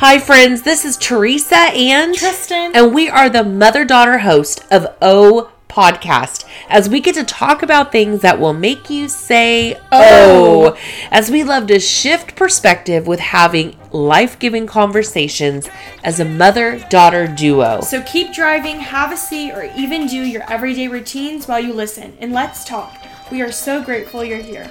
Hi, 0.00 0.18
friends. 0.18 0.62
This 0.62 0.86
is 0.86 0.96
Teresa 0.96 1.54
and 1.54 2.14
Tristan. 2.14 2.72
and 2.74 2.94
we 2.94 3.10
are 3.10 3.28
the 3.28 3.44
mother 3.44 3.84
daughter 3.84 4.16
host 4.16 4.64
of 4.70 4.86
O 5.02 5.52
Podcast. 5.68 6.46
As 6.70 6.88
we 6.88 7.00
get 7.00 7.16
to 7.16 7.22
talk 7.22 7.62
about 7.62 7.92
things 7.92 8.22
that 8.22 8.40
will 8.40 8.54
make 8.54 8.88
you 8.88 9.10
say 9.10 9.78
"Oh," 9.92 10.74
as 11.10 11.30
we 11.30 11.44
love 11.44 11.66
to 11.66 11.78
shift 11.78 12.34
perspective 12.34 13.06
with 13.06 13.20
having 13.20 13.76
life 13.92 14.38
giving 14.38 14.66
conversations 14.66 15.68
as 16.02 16.18
a 16.18 16.24
mother 16.24 16.78
daughter 16.88 17.26
duo. 17.26 17.82
So 17.82 18.00
keep 18.00 18.32
driving, 18.32 18.80
have 18.80 19.12
a 19.12 19.18
seat, 19.18 19.52
or 19.52 19.70
even 19.76 20.06
do 20.06 20.22
your 20.22 20.50
everyday 20.50 20.88
routines 20.88 21.46
while 21.46 21.60
you 21.60 21.74
listen. 21.74 22.16
And 22.20 22.32
let's 22.32 22.64
talk. 22.64 22.96
We 23.30 23.42
are 23.42 23.52
so 23.52 23.82
grateful 23.82 24.24
you're 24.24 24.38
here. 24.38 24.70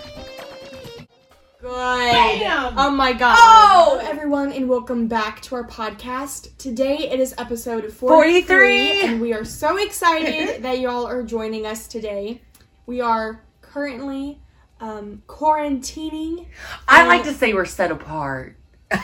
Good. 1.61 1.67
Oh 1.71 2.89
my 2.89 3.11
god. 3.11 3.35
Oh! 3.37 3.97
Hello, 3.99 4.09
everyone, 4.09 4.53
and 4.53 4.69
welcome 4.69 5.09
back 5.09 5.41
to 5.41 5.55
our 5.55 5.67
podcast. 5.67 6.55
Today 6.57 7.09
it 7.11 7.19
is 7.19 7.35
episode 7.37 7.91
43, 7.91 8.43
43. 8.43 9.01
and 9.01 9.19
we 9.19 9.33
are 9.33 9.43
so 9.43 9.75
excited 9.75 10.63
that 10.63 10.79
y'all 10.79 11.05
are 11.05 11.21
joining 11.21 11.65
us 11.65 11.89
today. 11.89 12.41
We 12.85 13.01
are 13.01 13.43
currently 13.59 14.39
um, 14.79 15.21
quarantining. 15.27 16.47
I 16.87 17.05
like 17.05 17.23
to 17.23 17.33
say 17.33 17.53
we're 17.53 17.65
set 17.65 17.91
apart. 17.91 18.55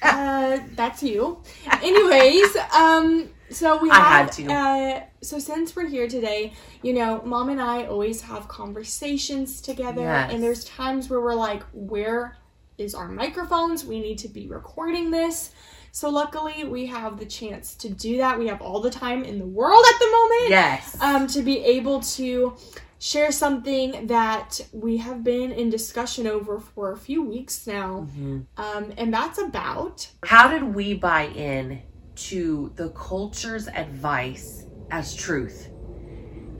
Uh, 0.00 0.60
that's 0.76 1.02
you. 1.02 1.42
Anyways, 1.82 2.56
um, 2.72 3.28
so 3.50 3.78
we 3.82 3.90
I 3.90 3.94
have. 3.96 4.04
had 4.04 4.32
to. 4.32 4.52
Uh, 4.52 5.02
so 5.22 5.38
since 5.38 5.74
we're 5.74 5.88
here 5.88 6.08
today, 6.08 6.52
you 6.82 6.92
know, 6.92 7.22
mom 7.24 7.48
and 7.48 7.60
I 7.60 7.86
always 7.86 8.20
have 8.22 8.48
conversations 8.48 9.60
together, 9.60 10.02
Yes. 10.02 10.32
and 10.32 10.42
there's 10.42 10.64
times 10.64 11.08
where 11.10 11.20
we're 11.20 11.34
like, 11.34 11.62
"Where 11.72 12.36
is 12.78 12.94
our 12.94 13.08
microphones? 13.08 13.84
We 13.84 14.00
need 14.00 14.18
to 14.18 14.28
be 14.28 14.46
recording 14.46 15.10
this." 15.10 15.50
So 15.90 16.10
luckily, 16.10 16.64
we 16.64 16.86
have 16.86 17.18
the 17.18 17.26
chance 17.26 17.74
to 17.76 17.88
do 17.88 18.18
that. 18.18 18.38
We 18.38 18.46
have 18.48 18.60
all 18.60 18.80
the 18.80 18.90
time 18.90 19.24
in 19.24 19.38
the 19.38 19.46
world 19.46 19.84
at 19.92 19.98
the 19.98 20.10
moment. 20.10 20.50
Yes. 20.50 20.96
Um, 21.00 21.26
to 21.28 21.42
be 21.42 21.58
able 21.64 22.00
to 22.00 22.56
share 23.00 23.30
something 23.32 24.06
that 24.08 24.60
we 24.72 24.96
have 24.98 25.22
been 25.24 25.50
in 25.52 25.70
discussion 25.70 26.26
over 26.26 26.58
for 26.60 26.92
a 26.92 26.96
few 26.96 27.22
weeks 27.22 27.66
now. 27.66 28.06
Mhm. 28.18 28.44
Um, 28.56 28.92
and 28.96 29.14
that's 29.14 29.38
about 29.38 30.08
How 30.24 30.48
did 30.48 30.74
we 30.74 30.94
buy 30.94 31.26
in 31.28 31.80
to 32.28 32.72
the 32.76 32.90
culture's 32.90 33.68
advice 33.68 34.64
as 34.90 35.14
truth? 35.14 35.68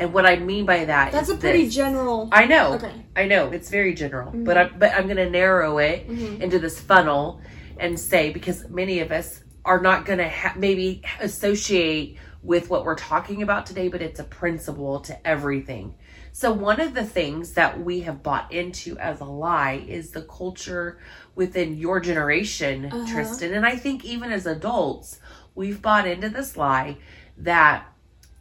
And 0.00 0.12
what 0.12 0.26
I 0.26 0.36
mean 0.36 0.64
by 0.64 0.84
that 0.84 1.10
that's 1.10 1.28
a 1.28 1.36
pretty 1.36 1.64
this. 1.64 1.74
general. 1.74 2.28
I 2.30 2.44
know. 2.46 2.74
Okay. 2.74 2.92
I 3.16 3.26
know. 3.26 3.50
It's 3.50 3.68
very 3.68 3.94
general. 3.94 4.30
But 4.32 4.56
I 4.56 4.64
but 4.68 4.92
I'm 4.94 5.04
going 5.04 5.16
to 5.16 5.28
narrow 5.30 5.78
it 5.78 6.08
Mhm. 6.08 6.40
into 6.40 6.58
this 6.60 6.78
funnel 6.80 7.40
and 7.80 7.98
say 7.98 8.30
because 8.30 8.68
many 8.68 9.00
of 9.00 9.10
us 9.10 9.42
are 9.64 9.80
not 9.80 10.04
going 10.06 10.18
to 10.20 10.28
ha- 10.28 10.54
maybe 10.56 11.02
associate 11.20 12.16
with 12.42 12.70
what 12.70 12.84
we're 12.84 12.94
talking 12.94 13.42
about 13.42 13.66
today, 13.66 13.88
but 13.88 14.00
it's 14.00 14.20
a 14.20 14.24
principle 14.24 15.00
to 15.00 15.26
everything. 15.26 15.94
So 16.30 16.52
one 16.52 16.80
of 16.80 16.94
the 16.94 17.04
things 17.04 17.54
that 17.54 17.80
we 17.80 18.00
have 18.02 18.22
bought 18.22 18.52
into 18.52 18.96
as 18.98 19.20
a 19.20 19.24
lie 19.24 19.84
is 19.88 20.10
the 20.12 20.22
culture 20.22 20.98
within 21.34 21.76
your 21.76 21.98
generation, 21.98 22.86
Uh-huh. 22.86 23.04
Tristan, 23.12 23.52
and 23.54 23.66
I 23.66 23.74
think 23.74 24.04
even 24.04 24.30
as 24.30 24.46
adults, 24.46 25.18
we've 25.58 25.82
bought 25.82 26.06
into 26.06 26.28
this 26.28 26.56
lie 26.56 26.96
that 27.36 27.84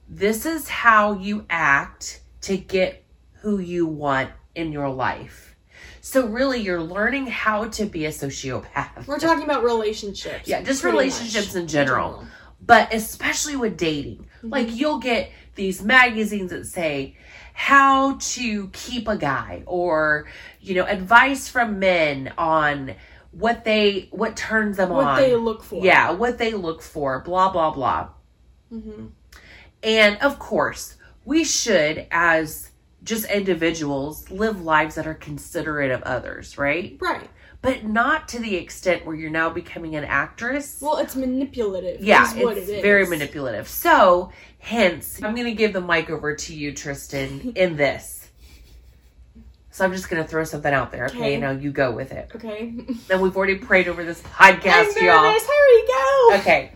this 0.07 0.45
is 0.45 0.69
how 0.69 1.13
you 1.13 1.45
act 1.49 2.21
to 2.41 2.55
get 2.55 3.03
who 3.41 3.59
you 3.59 3.87
want 3.87 4.29
in 4.53 4.71
your 4.71 4.87
life. 4.87 5.55
So 5.99 6.27
really 6.27 6.59
you're 6.61 6.81
learning 6.81 7.25
how 7.25 7.65
to 7.69 7.85
be 7.85 8.05
a 8.05 8.09
sociopath. 8.09 9.07
We're 9.07 9.19
talking 9.19 9.43
about 9.43 9.63
relationships. 9.63 10.47
Yeah, 10.47 10.61
just 10.61 10.83
relationships 10.83 11.55
much, 11.55 11.63
in 11.63 11.67
general. 11.67 12.23
but 12.61 12.93
especially 12.93 13.55
with 13.55 13.77
dating. 13.77 14.27
Mm-hmm. 14.37 14.49
Like 14.49 14.75
you'll 14.75 14.99
get 14.99 15.31
these 15.55 15.81
magazines 15.81 16.51
that 16.51 16.67
say 16.67 17.17
how 17.53 18.17
to 18.19 18.67
keep 18.67 19.07
a 19.07 19.17
guy 19.17 19.63
or 19.65 20.27
you 20.61 20.75
know 20.75 20.85
advice 20.85 21.49
from 21.49 21.79
men 21.79 22.31
on 22.37 22.93
what 23.37 23.63
they 23.63 24.07
what 24.11 24.35
turns 24.35 24.77
them 24.77 24.91
on. 24.91 24.97
What 24.97 25.15
they 25.17 25.35
look 25.35 25.63
for. 25.63 25.83
Yeah, 25.83 26.11
what 26.11 26.37
they 26.37 26.53
look 26.53 26.81
for, 26.81 27.21
blah 27.21 27.51
blah 27.51 27.71
blah. 27.71 28.09
hmm 28.69 29.07
And 29.83 30.17
of 30.19 30.39
course, 30.39 30.95
we 31.25 31.43
should 31.43 32.07
as 32.09 32.71
just 33.03 33.29
individuals 33.29 34.29
live 34.31 34.61
lives 34.61 34.95
that 34.95 35.07
are 35.07 35.13
considerate 35.13 35.91
of 35.91 36.01
others, 36.03 36.57
right? 36.57 36.97
Right. 36.99 37.29
But 37.61 37.85
not 37.85 38.27
to 38.29 38.39
the 38.39 38.55
extent 38.55 39.05
where 39.05 39.15
you're 39.15 39.29
now 39.29 39.49
becoming 39.49 39.95
an 39.95 40.03
actress. 40.03 40.79
Well, 40.81 40.97
it's 40.97 41.15
manipulative. 41.15 42.01
yeah, 42.01 42.31
what 42.43 42.57
it's 42.57 42.69
it 42.69 42.81
very 42.81 43.07
manipulative. 43.07 43.67
So, 43.67 44.31
hence, 44.59 45.21
I'm 45.23 45.33
going 45.35 45.47
to 45.47 45.53
give 45.53 45.73
the 45.73 45.81
mic 45.81 46.09
over 46.09 46.35
to 46.35 46.55
you, 46.55 46.73
Tristan, 46.73 47.53
in 47.55 47.75
this. 47.75 48.16
So 49.77 49.85
I'm 49.85 49.93
just 49.93 50.09
going 50.09 50.23
to 50.23 50.27
throw 50.27 50.43
something 50.43 50.73
out 50.73 50.91
there, 50.91 51.05
okay? 51.05 51.17
Okay. 51.17 51.37
Now 51.37 51.51
you 51.51 51.71
go 51.71 51.91
with 51.91 52.11
it. 52.11 52.31
Okay. 52.33 52.73
And 53.11 53.21
we've 53.21 53.37
already 53.37 53.59
prayed 53.59 53.87
over 53.87 54.03
this 54.03 54.23
I'm 54.39 54.55
podcast, 54.55 54.99
y'all. 54.99 55.21
Hurry, 55.21 55.87
go. 55.87 56.29
Okay. 56.39 56.71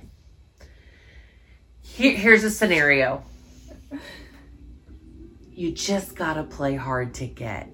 Here, 1.81 2.16
here's 2.16 2.44
a 2.44 2.51
scenario. 2.51 3.23
You 5.50 5.72
just 5.72 6.16
gotta 6.16 6.44
play 6.44 6.75
hard 6.75 7.16
to 7.16 7.25
get. 7.25 7.72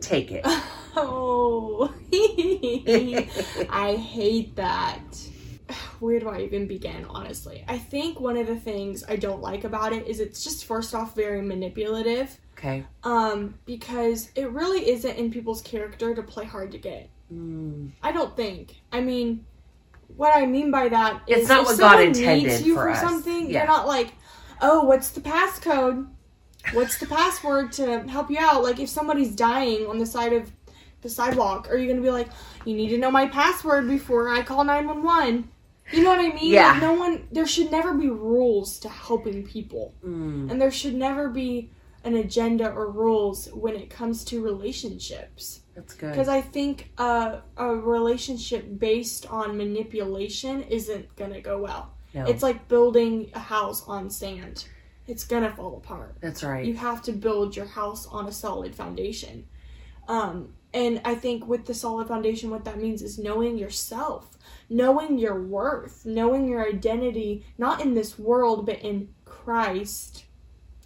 Take 0.00 0.32
it. 0.32 0.46
Oh. 0.98 1.92
I 3.68 3.96
hate 3.96 4.56
that. 4.56 5.02
Where 6.00 6.20
do 6.20 6.28
I 6.28 6.40
even 6.42 6.66
begin, 6.66 7.04
honestly? 7.08 7.64
I 7.68 7.78
think 7.78 8.20
one 8.20 8.36
of 8.36 8.46
the 8.46 8.56
things 8.56 9.02
I 9.08 9.16
don't 9.16 9.40
like 9.40 9.64
about 9.64 9.92
it 9.92 10.06
is 10.06 10.20
it's 10.20 10.44
just 10.44 10.64
first 10.66 10.94
off 10.94 11.14
very 11.14 11.40
manipulative. 11.42 12.38
okay. 12.58 12.84
Um, 13.04 13.54
because 13.64 14.30
it 14.34 14.50
really 14.50 14.88
isn't 14.90 15.16
in 15.16 15.30
people's 15.30 15.62
character 15.62 16.14
to 16.14 16.22
play 16.22 16.44
hard 16.44 16.72
to 16.72 16.78
get. 16.78 17.08
Mm, 17.32 17.90
I 18.02 18.12
don't 18.12 18.36
think. 18.36 18.76
I 18.92 19.00
mean, 19.00 19.44
what 20.16 20.36
I 20.36 20.46
mean 20.46 20.70
by 20.70 20.88
that 20.88 21.22
is 21.26 21.40
It's 21.40 21.48
not 21.48 21.60
if 21.62 21.66
what 21.66 21.78
God 21.78 21.90
someone 21.92 22.06
intended 22.08 22.46
needs 22.48 22.62
you 22.66 22.74
for 22.74 22.90
for 22.94 23.00
something, 23.00 23.50
Yeah. 23.50 23.58
you're 23.60 23.66
not 23.66 23.86
like, 23.86 24.12
oh, 24.60 24.84
what's 24.84 25.10
the 25.10 25.20
passcode? 25.20 26.06
What's 26.72 26.98
the 26.98 27.06
password 27.06 27.72
to 27.72 28.00
help 28.08 28.30
you 28.30 28.38
out? 28.40 28.62
Like 28.62 28.80
if 28.80 28.88
somebody's 28.88 29.34
dying 29.34 29.86
on 29.86 29.98
the 29.98 30.06
side 30.06 30.32
of 30.32 30.50
the 31.02 31.08
sidewalk, 31.08 31.68
are 31.70 31.76
you 31.76 31.88
gonna 31.88 32.02
be 32.02 32.10
like, 32.10 32.28
you 32.64 32.74
need 32.74 32.88
to 32.90 32.98
know 32.98 33.10
my 33.10 33.26
password 33.28 33.88
before 33.88 34.28
I 34.28 34.42
call 34.42 34.64
nine 34.64 34.86
one 34.86 35.02
one? 35.02 35.48
You 35.92 36.02
know 36.02 36.10
what 36.10 36.18
I 36.20 36.28
mean? 36.34 36.52
Yeah. 36.52 36.72
Like, 36.72 36.82
no 36.82 36.94
one. 36.94 37.28
There 37.30 37.46
should 37.46 37.70
never 37.70 37.94
be 37.94 38.08
rules 38.10 38.78
to 38.80 38.88
helping 38.88 39.44
people, 39.46 39.94
mm, 40.04 40.50
and 40.50 40.60
there 40.60 40.70
should 40.70 40.94
never 40.94 41.28
be 41.28 41.70
an 42.04 42.16
agenda 42.16 42.70
or 42.72 42.90
rules 42.90 43.48
when 43.52 43.74
it 43.76 43.90
comes 43.90 44.24
to 44.24 44.40
relationships. 44.42 45.60
that's 45.74 45.94
good. 45.94 46.10
Because 46.10 46.28
I 46.28 46.40
think 46.40 46.90
uh, 46.98 47.40
a 47.56 47.68
relationship 47.74 48.78
based 48.78 49.26
on 49.30 49.56
manipulation 49.56 50.62
isn't 50.64 51.14
gonna 51.16 51.40
go 51.40 51.58
well. 51.62 51.92
No, 52.14 52.24
It's 52.24 52.42
like 52.42 52.68
building 52.68 53.30
a 53.34 53.38
house 53.40 53.86
on 53.88 54.08
sand. 54.10 54.66
It's 55.06 55.24
gonna 55.24 55.52
fall 55.54 55.76
apart. 55.76 56.16
that's 56.20 56.42
right. 56.42 56.64
You 56.66 56.74
have 56.74 57.02
to 57.02 57.12
build 57.12 57.54
your 57.56 57.66
house 57.66 58.06
on 58.06 58.26
a 58.26 58.32
solid 58.32 58.74
foundation. 58.74 59.46
Um, 60.08 60.54
and 60.72 61.00
I 61.04 61.14
think 61.14 61.46
with 61.46 61.66
the 61.66 61.74
solid 61.74 62.08
foundation, 62.08 62.50
what 62.50 62.64
that 62.64 62.80
means 62.80 63.02
is 63.02 63.18
knowing 63.18 63.56
yourself, 63.56 64.36
knowing 64.68 65.18
your 65.18 65.40
worth, 65.42 66.04
knowing 66.04 66.46
your 66.46 66.66
identity, 66.66 67.44
not 67.56 67.80
in 67.80 67.94
this 67.94 68.18
world, 68.18 68.66
but 68.66 68.80
in 68.80 69.08
Christ. 69.24 70.24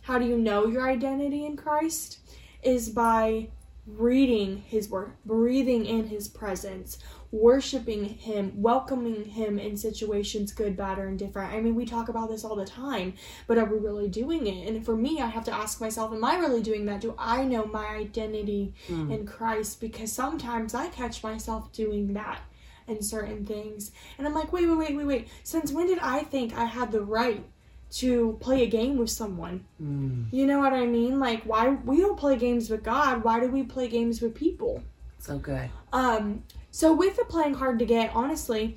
How 0.02 0.18
do 0.18 0.26
you 0.26 0.36
know 0.36 0.66
your 0.66 0.88
identity 0.88 1.44
in 1.44 1.56
Christ? 1.56 2.18
Is 2.62 2.90
by 2.90 3.48
reading 3.96 4.58
His 4.66 4.88
Word, 4.88 5.12
breathing 5.24 5.84
in 5.86 6.06
His 6.08 6.28
presence, 6.28 6.98
worshiping 7.32 8.04
Him, 8.04 8.52
welcoming 8.60 9.24
Him 9.24 9.58
in 9.58 9.76
situations, 9.76 10.52
good, 10.52 10.76
bad, 10.76 10.98
or 10.98 11.08
indifferent. 11.08 11.52
I 11.52 11.60
mean, 11.60 11.74
we 11.74 11.84
talk 11.84 12.08
about 12.08 12.28
this 12.30 12.44
all 12.44 12.56
the 12.56 12.64
time, 12.64 13.14
but 13.46 13.58
are 13.58 13.64
we 13.64 13.78
really 13.78 14.08
doing 14.08 14.46
it? 14.46 14.68
And 14.68 14.84
for 14.84 14.96
me, 14.96 15.20
I 15.20 15.26
have 15.26 15.44
to 15.44 15.54
ask 15.54 15.80
myself, 15.80 16.12
am 16.12 16.24
I 16.24 16.36
really 16.36 16.62
doing 16.62 16.86
that? 16.86 17.00
Do 17.00 17.14
I 17.18 17.44
know 17.44 17.66
my 17.66 17.86
identity 17.86 18.74
Mm. 18.88 19.12
in 19.12 19.26
Christ? 19.26 19.80
Because 19.80 20.12
sometimes 20.12 20.74
I 20.74 20.88
catch 20.88 21.22
myself 21.22 21.72
doing 21.72 22.14
that 22.14 22.40
in 22.88 23.02
certain 23.02 23.44
things. 23.46 23.92
And 24.18 24.26
I'm 24.26 24.34
like, 24.34 24.52
wait, 24.52 24.66
wait, 24.66 24.76
wait, 24.76 24.96
wait, 24.96 25.06
wait. 25.06 25.28
Since 25.44 25.72
when 25.72 25.86
did 25.86 25.98
I 26.00 26.24
think 26.24 26.56
I 26.56 26.64
had 26.64 26.90
the 26.90 27.02
right 27.02 27.44
to 27.92 28.36
play 28.40 28.62
a 28.62 28.66
game 28.66 28.96
with 28.96 29.10
someone? 29.10 29.64
Mm, 29.82 30.26
You 30.32 30.46
know 30.46 30.58
what 30.58 30.72
I 30.72 30.86
mean? 30.86 31.18
Like, 31.18 31.42
why 31.44 31.68
we 31.68 31.98
don't 32.00 32.18
play 32.18 32.36
games 32.36 32.70
with 32.70 32.82
God? 32.82 33.24
Why 33.24 33.40
do 33.40 33.48
we 33.48 33.62
play 33.62 33.88
games 33.88 34.20
with 34.20 34.34
people? 34.34 34.82
so 35.18 35.36
good. 35.38 35.68
Um, 35.92 36.44
so 36.70 36.94
with 36.94 37.16
the 37.16 37.24
playing 37.26 37.54
hard 37.54 37.78
to 37.80 37.84
get, 37.84 38.10
honestly, 38.14 38.76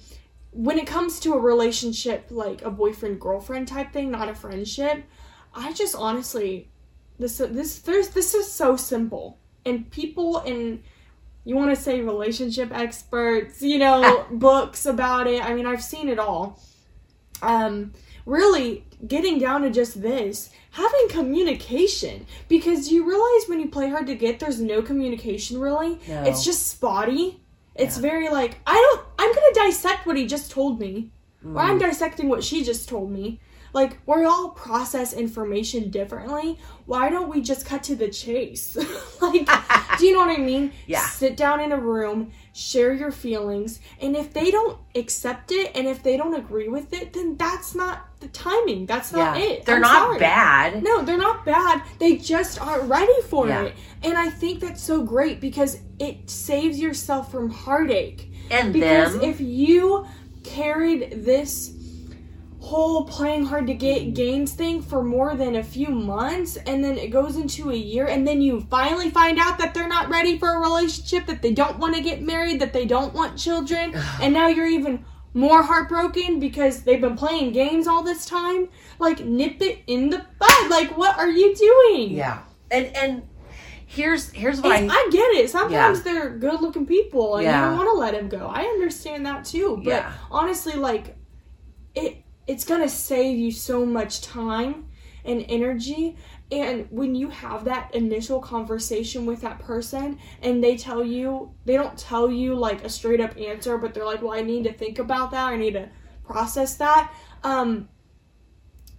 when 0.52 0.78
it 0.78 0.86
comes 0.86 1.20
to 1.22 1.34
a 1.34 1.40
relationship 1.40 2.26
like 2.30 2.62
a 2.64 2.70
boyfriend 2.70 3.22
girlfriend 3.22 3.68
type 3.70 3.94
thing, 3.94 4.12
not 4.12 4.28
a 4.28 4.36
friendship, 4.36 5.04
I 5.54 5.72
just 5.74 5.96
honestly 5.96 6.70
this 7.20 7.38
this 7.38 7.80
there's 7.80 8.10
this 8.10 8.34
is 8.34 8.52
so 8.52 8.76
simple. 8.76 9.38
And 9.66 9.90
people 9.90 10.40
in 10.42 10.84
you 11.46 11.56
want 11.56 11.74
to 11.76 11.82
say 11.82 12.02
relationship 12.02 12.72
experts, 12.78 13.62
you 13.62 13.78
know, 13.80 14.26
books 14.32 14.86
about 14.86 15.28
it. 15.28 15.44
I 15.44 15.54
mean, 15.54 15.66
I've 15.66 15.84
seen 15.84 16.10
it 16.10 16.20
all. 16.20 16.60
Um, 17.42 17.94
really 18.26 18.86
getting 19.08 19.38
down 19.40 19.62
to 19.64 19.70
just 19.70 20.02
this 20.02 20.50
having 20.72 21.08
communication 21.10 22.26
because 22.48 22.92
you 22.92 23.08
realize 23.08 23.48
when 23.48 23.60
you 23.60 23.68
play 23.70 23.90
hard 23.90 24.08
to 24.08 24.16
get 24.16 24.40
there's 24.40 24.60
no 24.62 24.82
communication 24.82 25.60
really 25.60 26.00
No. 26.08 26.24
it's 26.24 26.44
just 26.44 26.68
spotty 26.68 27.40
it's 27.76 27.98
Yeah. 27.98 28.02
very 28.02 28.30
like 28.30 28.58
i 28.66 28.74
don't 28.74 29.06
i'm 29.20 29.34
gonna 29.34 29.54
dissect 29.54 30.06
what 30.06 30.18
he 30.18 30.26
just 30.26 30.52
told 30.52 30.80
me 30.80 31.12
or 31.46 31.60
i'm 31.60 31.78
Mm. 31.78 31.82
dissecting 31.82 32.30
what 32.30 32.44
she 32.44 32.64
just 32.64 32.88
told 32.90 33.12
me 33.12 33.40
like 33.74 33.98
we 34.06 34.24
all 34.24 34.50
process 34.50 35.14
information 35.14 35.90
differently 35.90 36.60
why 36.86 37.10
don't 37.10 37.28
we 37.28 37.42
just 37.42 37.66
cut 37.66 37.82
to 37.84 37.96
the 37.96 38.08
chase 38.10 38.76
like 39.22 39.48
do 39.98 40.06
you 40.06 40.14
know 40.14 40.20
what 40.20 40.30
i 40.38 40.42
mean 40.42 40.72
Yeah. 40.88 41.02
sit 41.08 41.36
down 41.38 41.60
in 41.60 41.72
a 41.72 41.78
room 41.78 42.32
share 42.54 42.94
your 42.94 43.12
feelings 43.12 43.80
and 44.00 44.16
if 44.16 44.32
they 44.32 44.52
don't 44.52 44.78
accept 44.96 45.52
it 45.52 45.72
and 45.76 45.88
if 45.88 46.04
they 46.04 46.18
don't 46.18 46.36
agree 46.36 46.68
with 46.68 46.94
it 46.94 47.14
then 47.14 47.36
that's 47.36 47.74
not 47.74 48.06
the 48.20 48.28
timing 48.28 48.86
that's 48.86 49.12
not 49.12 49.38
yeah. 49.38 49.44
it 49.44 49.66
They're 49.66 49.76
I'm 49.78 49.82
not 49.82 50.00
sorry. 50.08 50.20
bad. 50.20 50.84
no 50.84 51.04
they're 51.04 51.18
not 51.18 51.44
bad 51.44 51.82
they 52.00 52.18
just 52.18 52.62
aren't 52.62 52.88
ready 52.90 53.22
for 53.28 53.48
Yeah. 53.48 53.64
it 53.64 53.76
and 54.04 54.16
i 54.18 54.30
think 54.30 54.60
that's 54.60 54.84
so 54.84 55.02
great 55.04 55.42
because 55.42 55.80
it 56.00 56.30
saves 56.30 56.80
yourself 56.80 57.32
from 57.32 57.50
heartache 57.50 58.30
And 58.52 58.72
because 58.72 59.14
them. 59.14 59.24
if 59.32 59.42
you 59.42 60.06
carried 60.44 61.24
this 61.26 61.74
whole 62.60 63.04
playing 63.04 63.46
hard 63.46 63.68
to 63.68 63.74
get 63.74 64.14
games 64.14 64.54
thing 64.54 64.82
for 64.82 65.04
more 65.04 65.36
than 65.36 65.58
a 65.58 65.64
few 65.64 65.90
months 65.90 66.56
and 66.66 66.82
then 66.82 66.98
it 66.98 67.10
goes 67.10 67.36
into 67.36 67.72
a 67.72 67.76
year 67.76 68.06
and 68.08 68.26
then 68.26 68.42
you 68.42 68.62
finally 68.70 69.10
find 69.10 69.38
out 69.38 69.58
that 69.58 69.74
they're 69.74 69.88
not 69.88 70.10
ready 70.10 70.38
for 70.38 70.56
a 70.56 70.60
relationship 70.60 71.26
that 71.26 71.42
they 71.42 71.52
don't 71.52 71.78
want 71.78 71.94
to 71.94 72.02
get 72.02 72.22
married 72.22 72.62
that 72.62 72.72
they 72.72 72.86
don't 72.86 73.14
want 73.14 73.38
children 73.38 73.94
and 74.22 74.34
now 74.34 74.48
you're 74.48 74.66
even 74.66 75.04
more 75.34 75.64
heartbroken 75.64 76.40
because 76.40 76.84
they've 76.84 77.02
been 77.02 77.18
playing 77.18 77.52
games 77.52 77.88
all 77.88 78.04
this 78.04 78.26
time? 78.26 78.70
Like 79.00 79.24
nip 79.26 79.62
it 79.62 79.80
in 79.88 80.10
the 80.10 80.26
bud! 80.40 80.70
Like 80.70 80.98
what 80.98 81.18
are 81.18 81.30
you 81.30 81.56
doing? 81.56 82.12
Yeah. 82.12 82.44
And 82.72 82.88
and 82.96 83.24
here's 83.86 84.32
here's 84.32 84.62
what 84.62 84.72
I 84.72 84.86
I 84.88 85.10
get 85.12 85.34
it. 85.36 85.50
Sometimes 85.50 86.02
they're 86.04 86.30
good 86.38 86.62
looking 86.62 86.86
people 86.86 87.36
and 87.36 87.44
Yeah. 87.44 87.60
you 87.62 87.66
don't 87.68 87.78
want 87.78 87.90
to 87.94 88.00
let 88.00 88.14
him 88.14 88.30
go. 88.30 88.48
I 88.48 88.62
understand 88.64 89.26
that 89.26 89.46
too. 89.46 89.78
But 89.78 89.86
Yeah. 89.86 90.12
honestly, 90.32 90.74
like 90.74 91.16
it 91.96 92.18
it's 92.48 92.64
gonna 92.66 92.90
save 92.90 93.38
you 93.38 93.52
so 93.52 93.86
much 93.86 94.22
time 94.22 94.86
and 95.26 95.46
energy. 95.48 96.18
And 96.52 96.88
when 96.92 97.16
you 97.16 97.30
have 97.30 97.66
that 97.66 97.96
initial 97.96 98.40
conversation 98.40 99.26
with 99.26 99.42
that 99.42 99.60
person 99.60 100.20
and 100.42 100.64
they 100.64 100.76
tell 100.78 101.04
you 101.04 101.52
they 101.66 101.76
don't 101.76 101.98
tell 101.98 102.30
you 102.30 102.56
like 102.56 102.84
a 102.84 102.90
straight 102.90 103.22
up 103.22 103.38
answer, 103.38 103.78
but 103.78 103.94
they're 103.94 104.06
like, 104.06 104.22
Well, 104.22 104.34
I 104.34 104.42
need 104.42 104.64
to 104.66 104.74
think 104.74 105.00
about 105.00 105.32
that, 105.32 105.48
I 105.48 105.56
need 105.56 105.74
to 105.74 105.90
process 106.26 106.76
that. 106.76 107.12
Um 107.44 107.90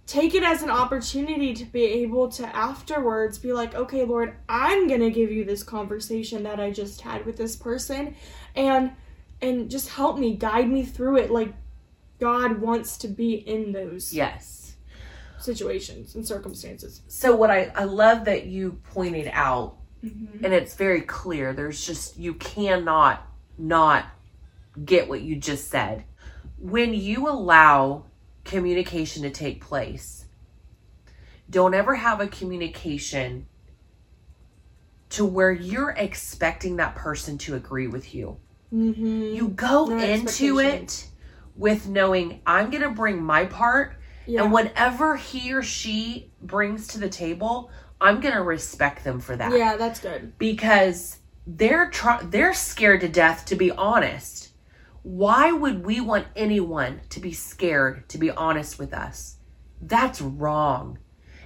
take 0.07 0.35
it 0.35 0.43
as 0.43 0.61
an 0.61 0.69
opportunity 0.69 1.53
to 1.53 1.65
be 1.65 1.83
able 1.83 2.29
to 2.29 2.55
afterwards 2.55 3.37
be 3.37 3.53
like, 3.53 3.73
okay, 3.75 4.03
Lord, 4.03 4.35
I'm 4.47 4.87
gonna 4.87 5.09
give 5.09 5.31
you 5.31 5.45
this 5.45 5.63
conversation 5.63 6.43
that 6.43 6.59
I 6.59 6.71
just 6.71 7.01
had 7.01 7.25
with 7.25 7.37
this 7.37 7.55
person, 7.55 8.15
and 8.55 8.91
and 9.41 9.69
just 9.69 9.89
help 9.89 10.17
me, 10.17 10.35
guide 10.35 10.69
me 10.69 10.83
through 10.83 11.17
it. 11.17 11.31
Like 11.31 11.53
God 12.19 12.59
wants 12.59 12.97
to 12.97 13.07
be 13.07 13.33
in 13.33 13.71
those 13.71 14.13
yes. 14.13 14.75
situations 15.39 16.15
and 16.15 16.25
circumstances. 16.25 17.01
So 17.07 17.35
what 17.35 17.49
I 17.49 17.71
I 17.75 17.85
love 17.85 18.25
that 18.25 18.45
you 18.45 18.79
pointed 18.83 19.29
out 19.33 19.77
Mm-hmm. 20.03 20.45
and 20.45 20.53
it's 20.53 20.75
very 20.75 21.01
clear 21.01 21.51
there's 21.51 21.83
just 21.83 22.15
you 22.17 22.35
cannot 22.35 23.25
not 23.57 24.05
get 24.83 25.09
what 25.09 25.21
you 25.21 25.35
just 25.35 25.69
said 25.69 26.03
when 26.59 26.93
you 26.93 27.27
allow 27.27 28.05
communication 28.45 29.23
to 29.23 29.29
take 29.29 29.59
place 29.61 30.25
don't 31.49 31.73
ever 31.73 31.95
have 31.95 32.21
a 32.21 32.27
communication 32.27 33.45
to 35.09 35.23
where 35.25 35.51
you're 35.51 35.91
expecting 35.91 36.77
that 36.77 36.95
person 36.95 37.37
to 37.37 37.55
agree 37.55 37.87
with 37.87 38.13
you 38.15 38.37
Mm-hmm. 38.73 39.35
you 39.35 39.49
go 39.49 39.85
No 39.85 39.97
into 39.97 40.59
it 40.59 41.07
with 41.55 41.87
knowing 41.87 42.41
i'm 42.47 42.71
going 42.71 42.81
to 42.81 42.89
bring 42.89 43.23
my 43.23 43.45
part 43.45 43.95
yeah. 44.25 44.41
and 44.43 44.51
whatever 44.51 45.15
he 45.15 45.53
or 45.53 45.61
she 45.61 46.31
brings 46.41 46.87
to 46.87 46.97
the 46.97 47.07
table 47.07 47.69
i'm 48.01 48.19
going 48.19 48.33
to 48.33 48.41
respect 48.41 49.03
them 49.03 49.19
for 49.19 49.35
that 49.35 49.55
yeah, 49.55 49.77
that's 49.77 49.99
good. 49.99 50.33
because 50.39 51.19
they're 51.47 51.89
try- 51.91 52.23
they're 52.23 52.55
scared 52.55 53.01
to 53.01 53.07
death 53.07 53.45
to 53.45 53.55
be 53.55 53.71
honest. 53.71 54.49
Why 55.05 55.51
would 55.51 55.85
we 55.85 56.01
want 56.01 56.25
anyone 56.35 57.01
to 57.09 57.19
be 57.19 57.31
scared 57.31 58.09
to 58.09 58.17
be 58.17 58.31
honest 58.31 58.79
with 58.79 58.91
us? 58.91 59.37
That's 59.79 60.19
wrong. 60.19 60.97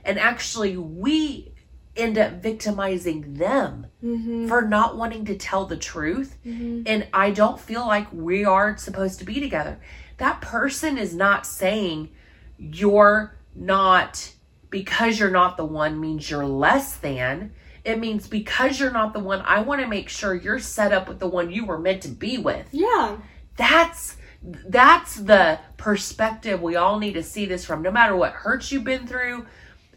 And 0.06 0.18
actually 0.18 0.78
we 0.78 1.54
end 1.98 2.18
up 2.18 2.42
victimizing 2.42 3.34
them 3.34 3.88
Mm-hmm. 4.02 4.48
for 4.48 4.62
not 4.62 4.96
wanting 4.96 5.26
to 5.26 5.36
tell 5.36 5.66
the 5.66 5.76
truth 5.76 6.38
Mm-hmm. 6.46 6.84
and 6.86 7.08
I 7.14 7.32
don't 7.32 7.60
feel 7.60 7.86
like 7.86 8.08
we 8.14 8.46
are 8.46 8.78
supposed 8.78 9.20
to 9.20 9.26
be 9.26 9.42
together. 9.42 9.78
That 10.18 10.40
person 10.40 10.98
is 10.98 11.14
not 11.14 11.46
saying 11.46 12.12
you're 12.58 13.38
not 13.54 14.32
because 14.70 15.20
you're 15.20 15.32
not 15.32 15.58
the 15.58 15.66
one 15.66 16.00
means 16.00 16.30
you're 16.30 16.46
less 16.46 16.96
than. 16.96 17.52
It 17.84 18.00
means 18.00 18.26
because 18.28 18.80
you're 18.80 18.92
not 18.92 19.12
the 19.12 19.20
one, 19.20 19.42
I 19.42 19.60
want 19.62 19.82
to 19.82 19.88
make 19.88 20.08
sure 20.08 20.34
you're 20.34 20.60
set 20.60 20.94
up 20.94 21.10
with 21.10 21.20
the 21.20 21.28
one 21.28 21.52
you 21.52 21.66
were 21.66 21.80
meant 21.80 22.04
to 22.04 22.10
be 22.10 22.38
with. 22.38 22.68
Yeah. 22.72 23.18
That's 23.60 24.16
that's 24.42 25.16
the 25.16 25.60
perspective 25.76 26.62
we 26.62 26.78
all 26.78 26.98
need 26.98 27.14
to 27.14 27.24
see 27.24 27.46
this 27.46 27.66
from. 27.66 27.82
No 27.82 27.92
matter 27.92 28.16
what 28.16 28.32
hurts 28.32 28.72
you've 28.72 28.86
been 28.86 29.06
through, 29.06 29.46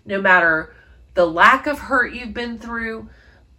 no 0.04 0.20
matter 0.20 0.74
the 1.14 1.24
lack 1.24 1.68
of 1.68 1.78
hurt 1.78 2.12
you've 2.12 2.34
been 2.34 2.58
through, 2.58 3.08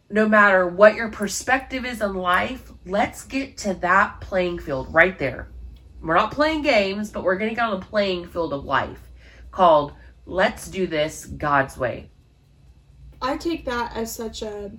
no 0.09 0.27
matter 0.27 0.67
what 0.67 0.95
your 0.95 1.07
perspective 1.07 1.85
is 1.85 2.01
in 2.01 2.15
life, 2.15 2.69
let's 2.85 3.23
get 3.23 3.57
to 3.59 3.75
that 3.75 4.19
playing 4.19 4.59
field 4.59 4.93
right 4.93 5.17
there. 5.17 5.47
We're 6.01 6.15
not 6.15 6.33
playing 6.33 6.63
games, 6.63 7.09
but 7.09 7.23
we're 7.23 7.37
getting 7.37 7.57
on 7.59 7.79
the 7.79 7.85
playing 7.85 8.27
field 8.27 8.51
of 8.51 8.65
life 8.65 9.09
called 9.51 9.93
let's 10.25 10.67
do 10.67 10.85
this 10.85 11.25
God's 11.27 11.77
way. 11.77 12.09
I 13.21 13.37
take 13.37 13.63
that 13.65 13.95
as 13.95 14.13
such 14.13 14.41
a 14.41 14.69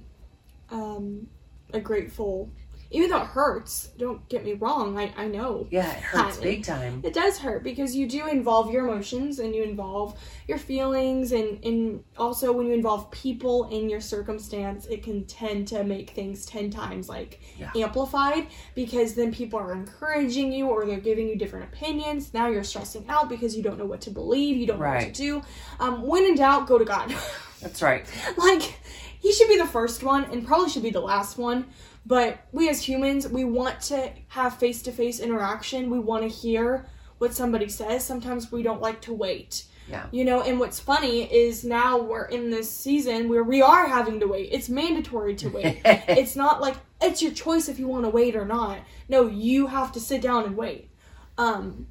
um 0.70 1.28
a 1.72 1.80
grateful 1.80 2.50
even 2.94 3.10
though 3.10 3.22
it 3.22 3.26
hurts, 3.26 3.88
don't 3.98 4.26
get 4.28 4.44
me 4.44 4.52
wrong, 4.52 4.96
I, 4.96 5.12
I 5.16 5.26
know. 5.26 5.66
Yeah, 5.68 5.90
it 5.90 5.98
hurts 6.02 6.36
big 6.38 6.64
time. 6.64 7.00
It 7.04 7.12
does 7.12 7.38
hurt 7.38 7.64
because 7.64 7.96
you 7.96 8.06
do 8.08 8.28
involve 8.28 8.70
your 8.70 8.86
emotions 8.86 9.40
and 9.40 9.52
you 9.52 9.64
involve 9.64 10.16
your 10.46 10.58
feelings 10.58 11.32
and, 11.32 11.62
and 11.64 12.04
also 12.16 12.52
when 12.52 12.66
you 12.68 12.72
involve 12.72 13.10
people 13.10 13.68
in 13.70 13.90
your 13.90 14.00
circumstance, 14.00 14.86
it 14.86 15.02
can 15.02 15.24
tend 15.24 15.66
to 15.68 15.82
make 15.82 16.10
things 16.10 16.46
ten 16.46 16.70
times 16.70 17.08
like 17.08 17.40
Yeah. 17.58 17.72
amplified 17.74 18.46
because 18.76 19.14
then 19.14 19.34
people 19.34 19.58
are 19.58 19.72
encouraging 19.72 20.52
you 20.52 20.68
or 20.68 20.86
they're 20.86 21.00
giving 21.00 21.28
you 21.28 21.36
different 21.36 21.64
opinions. 21.72 22.32
Now 22.32 22.46
you're 22.46 22.62
stressing 22.62 23.06
out 23.08 23.28
because 23.28 23.56
you 23.56 23.62
don't 23.64 23.76
know 23.78 23.86
what 23.86 24.02
to 24.02 24.10
believe, 24.10 24.56
you 24.56 24.66
don't 24.68 24.78
know 24.78 24.86
what 24.86 25.00
to 25.00 25.10
do. 25.12 25.42
Um, 25.80 26.02
when 26.06 26.22
in 26.24 26.36
doubt, 26.36 26.68
go 26.68 26.78
to 26.78 26.84
God. 26.84 27.12
That's 27.60 27.82
right. 27.82 28.06
like 28.36 28.78
he 29.24 29.32
should 29.32 29.48
be 29.48 29.56
the 29.56 29.66
first 29.66 30.02
one 30.02 30.24
and 30.24 30.46
probably 30.46 30.68
should 30.68 30.82
be 30.82 30.90
the 30.90 31.00
last 31.00 31.38
one 31.38 31.64
but 32.06 32.38
we 32.52 32.68
as 32.68 32.82
humans 32.82 33.26
we 33.28 33.44
want 33.44 33.80
to 33.82 34.10
have 34.28 34.58
face-to-face 34.58 35.20
interaction. 35.20 35.90
We 35.90 35.98
want 35.98 36.22
to 36.22 36.28
hear 36.28 36.86
what 37.18 37.32
somebody 37.32 37.68
says. 37.68 38.04
Sometimes 38.04 38.52
we 38.52 38.62
don't 38.62 38.82
like 38.82 39.00
to 39.02 39.14
wait. 39.14 39.64
Yeah. 39.86 40.06
you 40.10 40.24
know 40.24 40.40
and 40.40 40.58
what's 40.58 40.80
funny 40.80 41.30
is 41.30 41.62
now 41.62 41.98
we're 41.98 42.24
in 42.24 42.48
this 42.48 42.70
season 42.70 43.28
where 43.28 43.44
we 43.44 43.60
are 43.60 43.86
having 43.86 44.18
to 44.20 44.26
wait. 44.26 44.48
It's 44.50 44.70
mandatory 44.70 45.34
to 45.36 45.48
wait. 45.50 45.82
It's 45.84 46.36
not 46.36 46.62
like 46.62 46.76
it's 47.02 47.20
your 47.20 47.32
choice 47.32 47.68
if 47.68 47.78
you 47.78 47.86
want 47.86 48.04
to 48.04 48.08
wait 48.08 48.34
or 48.34 48.46
not. 48.46 48.78
No 49.10 49.26
you 49.26 49.66
have 49.66 49.92
to 49.92 50.00
sit 50.00 50.22
down 50.22 50.44
and 50.44 50.56
wait. 50.56 50.90
Um 51.36 51.86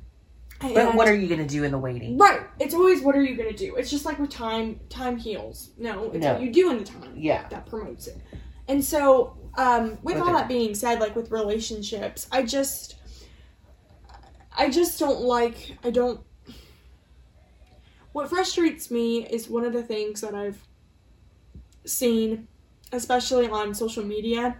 but 0.74 0.96
what 0.96 1.08
are 1.08 1.16
you 1.16 1.28
going 1.28 1.46
to 1.46 1.48
do 1.48 1.64
in 1.64 1.72
the 1.72 1.78
waiting? 1.78 2.18
Right. 2.18 2.42
It's 2.60 2.74
always 2.74 3.02
what 3.02 3.16
are 3.16 3.24
you 3.24 3.36
gonna 3.36 3.54
do? 3.54 3.76
It's 3.76 3.90
just 3.90 4.06
like 4.06 4.20
with 4.20 4.30
time. 4.30 4.80
Time 4.90 5.18
heals. 5.18 5.72
No, 5.78 6.12
it's 6.12 6.24
No. 6.24 6.34
what 6.34 6.42
you 6.42 6.52
do 6.52 6.72
in 6.72 6.78
the 6.78 6.84
time 6.86 7.14
Yeah. 7.16 7.48
that 7.50 7.66
promotes 7.66 8.08
it. 8.08 8.18
And 8.68 8.84
so, 8.84 9.36
um, 9.58 9.98
with 10.04 10.18
all 10.18 10.32
that 10.34 10.48
being 10.48 10.74
said, 10.76 11.00
like 11.00 11.16
with 11.16 11.32
relationships, 11.32 12.28
I 12.32 12.44
just, 12.44 12.96
I 14.56 14.70
just 14.70 14.98
don't 15.00 15.22
like. 15.22 15.78
I 15.84 15.90
don't. 15.90 16.22
What 18.14 18.30
frustrates 18.30 18.92
me 18.92 19.26
is 19.28 19.50
one 19.50 19.66
of 19.66 19.74
the 19.74 19.84
things 19.84 20.22
that 20.22 20.36
I've 20.36 20.66
seen, 21.86 22.48
especially 22.92 23.50
on 23.50 23.74
social 23.74 24.04
media, 24.06 24.58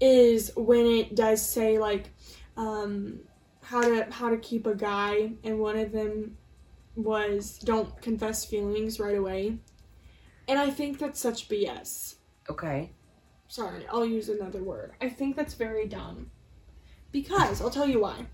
is 0.00 0.52
when 0.56 0.86
it 0.86 1.14
does 1.14 1.46
say 1.46 1.78
like, 1.78 2.10
um, 2.56 3.20
how 3.64 3.80
to 3.82 4.06
how 4.10 4.30
to 4.30 4.36
keep 4.36 4.66
a 4.66 4.74
guy, 4.74 5.32
and 5.42 5.58
one 5.58 5.76
of 5.76 5.92
them 5.92 6.36
was 6.96 7.58
don't 7.58 8.00
confess 8.00 8.44
feelings 8.44 9.00
right 9.00 9.16
away, 9.16 9.58
and 10.48 10.58
I 10.58 10.70
think 10.70 10.98
that's 10.98 11.20
such 11.20 11.48
BS. 11.48 12.16
Okay. 12.48 12.90
sorry, 13.48 13.86
I'll 13.90 14.04
use 14.04 14.28
another 14.28 14.62
word. 14.62 14.92
I 15.00 15.08
think 15.08 15.36
that's 15.36 15.54
very 15.54 15.86
dumb. 15.86 16.30
Because 17.12 17.60
I'll 17.62 17.70
tell 17.70 17.88
you 17.88 18.00
why. 18.00 18.26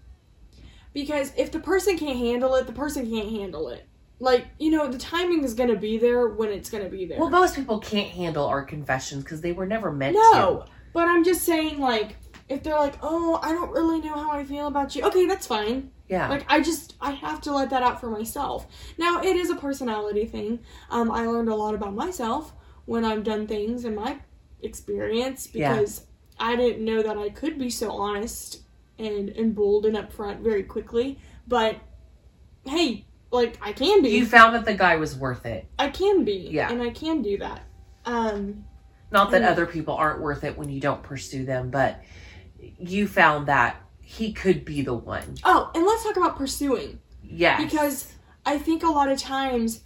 Because 0.95 1.33
if 1.37 1.53
the 1.53 1.61
person 1.61 1.97
can't 1.99 2.19
handle 2.19 2.55
it, 2.57 2.67
the 2.67 2.73
person 2.73 3.09
can't 3.09 3.29
handle 3.29 3.69
it. 3.69 3.87
Like, 4.19 4.47
you 4.59 4.71
know, 4.71 4.89
the 4.89 4.99
timing 4.99 5.45
is 5.45 5.55
going 5.55 5.71
to 5.71 5.77
be 5.77 5.97
there 5.99 6.29
when 6.29 6.49
it's 6.51 6.69
going 6.71 6.85
to 6.85 6.91
be 6.91 7.05
there. 7.07 7.19
Well, 7.19 7.31
most 7.31 7.55
people 7.55 7.79
can't 7.79 8.09
handle 8.11 8.47
our 8.47 8.63
confessions 8.65 9.23
because 9.25 9.41
they 9.41 9.53
were 9.53 9.67
never 9.67 9.93
meant 9.93 10.17
to. 10.17 10.21
no, 10.33 10.65
but 10.93 11.07
I'm 11.09 11.25
just 11.25 11.43
saying, 11.43 11.79
like, 11.79 12.17
if 12.51 12.65
they're 12.65 12.79
like, 12.79 12.97
oh, 13.01 13.39
I 13.43 13.53
don't 13.53 13.71
really 13.71 14.01
know 14.01 14.15
how 14.15 14.33
I 14.33 14.45
feel 14.45 14.67
about 14.67 14.95
you, 14.97 15.05
okay, 15.05 15.25
that's 15.25 15.47
fine. 15.47 15.93
Yeah. 16.09 16.29
Like, 16.29 16.45
I 16.49 16.61
just, 16.61 16.97
I 17.01 17.13
have 17.13 17.41
to 17.43 17.53
let 17.53 17.71
that 17.71 17.85
out 17.85 18.01
for 18.01 18.11
myself. 18.11 18.67
Now, 18.99 19.23
it 19.23 19.37
is 19.37 19.51
a 19.51 19.55
personality 19.55 20.27
thing. 20.27 20.59
Um, 20.91 21.13
I 21.13 21.27
learned 21.27 21.49
a 21.49 21.55
lot 21.55 21.75
about 21.75 21.95
myself 21.95 22.53
when 22.87 23.05
I've 23.05 23.23
done 23.23 23.47
things 23.47 23.85
in 23.85 23.95
my 23.95 24.19
experience 24.63 25.49
Yeah. 25.55 25.75
because 25.75 26.07
I 26.41 26.57
didn't 26.57 26.85
know 26.85 27.03
that 27.03 27.17
I 27.17 27.31
could 27.31 27.57
be 27.57 27.71
so 27.71 27.93
honest 27.93 28.63
and, 28.99 29.29
and 29.29 29.55
bold 29.55 29.87
and 29.87 29.97
upfront 29.97 30.41
very 30.41 30.65
quickly. 30.65 31.21
But, 31.47 31.77
hey, 32.67 33.05
like, 33.31 33.59
I 33.63 33.73
can 33.73 34.03
be. 34.03 34.11
you 34.11 34.27
found 34.27 34.57
that 34.57 34.65
the 34.65 34.75
guy 34.75 34.97
was 34.97 35.17
worth 35.17 35.47
it. 35.47 35.69
I 35.79 35.89
can 35.91 36.25
be. 36.25 36.49
Yeah. 36.51 36.69
And 36.73 36.83
I 36.83 36.91
can 36.91 37.23
do 37.23 37.39
that. 37.39 37.63
Um, 38.07 38.65
Not 39.13 39.31
that 39.31 39.45
other 39.45 39.67
people 39.67 39.95
aren't 39.95 40.21
worth 40.21 40.43
it 40.43 40.59
when 40.59 40.69
you 40.69 40.81
don't 40.81 41.05
pursue 41.05 41.45
them, 41.45 41.71
but 41.71 42.03
you 42.79 43.07
found 43.09 43.47
that 43.47 43.81
he 44.01 44.33
could 44.33 44.65
be 44.65 44.83
the 44.83 44.95
one. 44.95 45.37
oh, 45.45 45.71
and 45.75 45.85
let's 45.87 46.03
talk 46.05 46.17
about 46.17 46.37
pursuing. 46.37 46.99
Yes. 47.23 47.63
because 47.63 48.13
I 48.45 48.59
think 48.59 48.83
a 48.83 48.89
lot 48.89 49.09
of 49.09 49.19
times, 49.19 49.83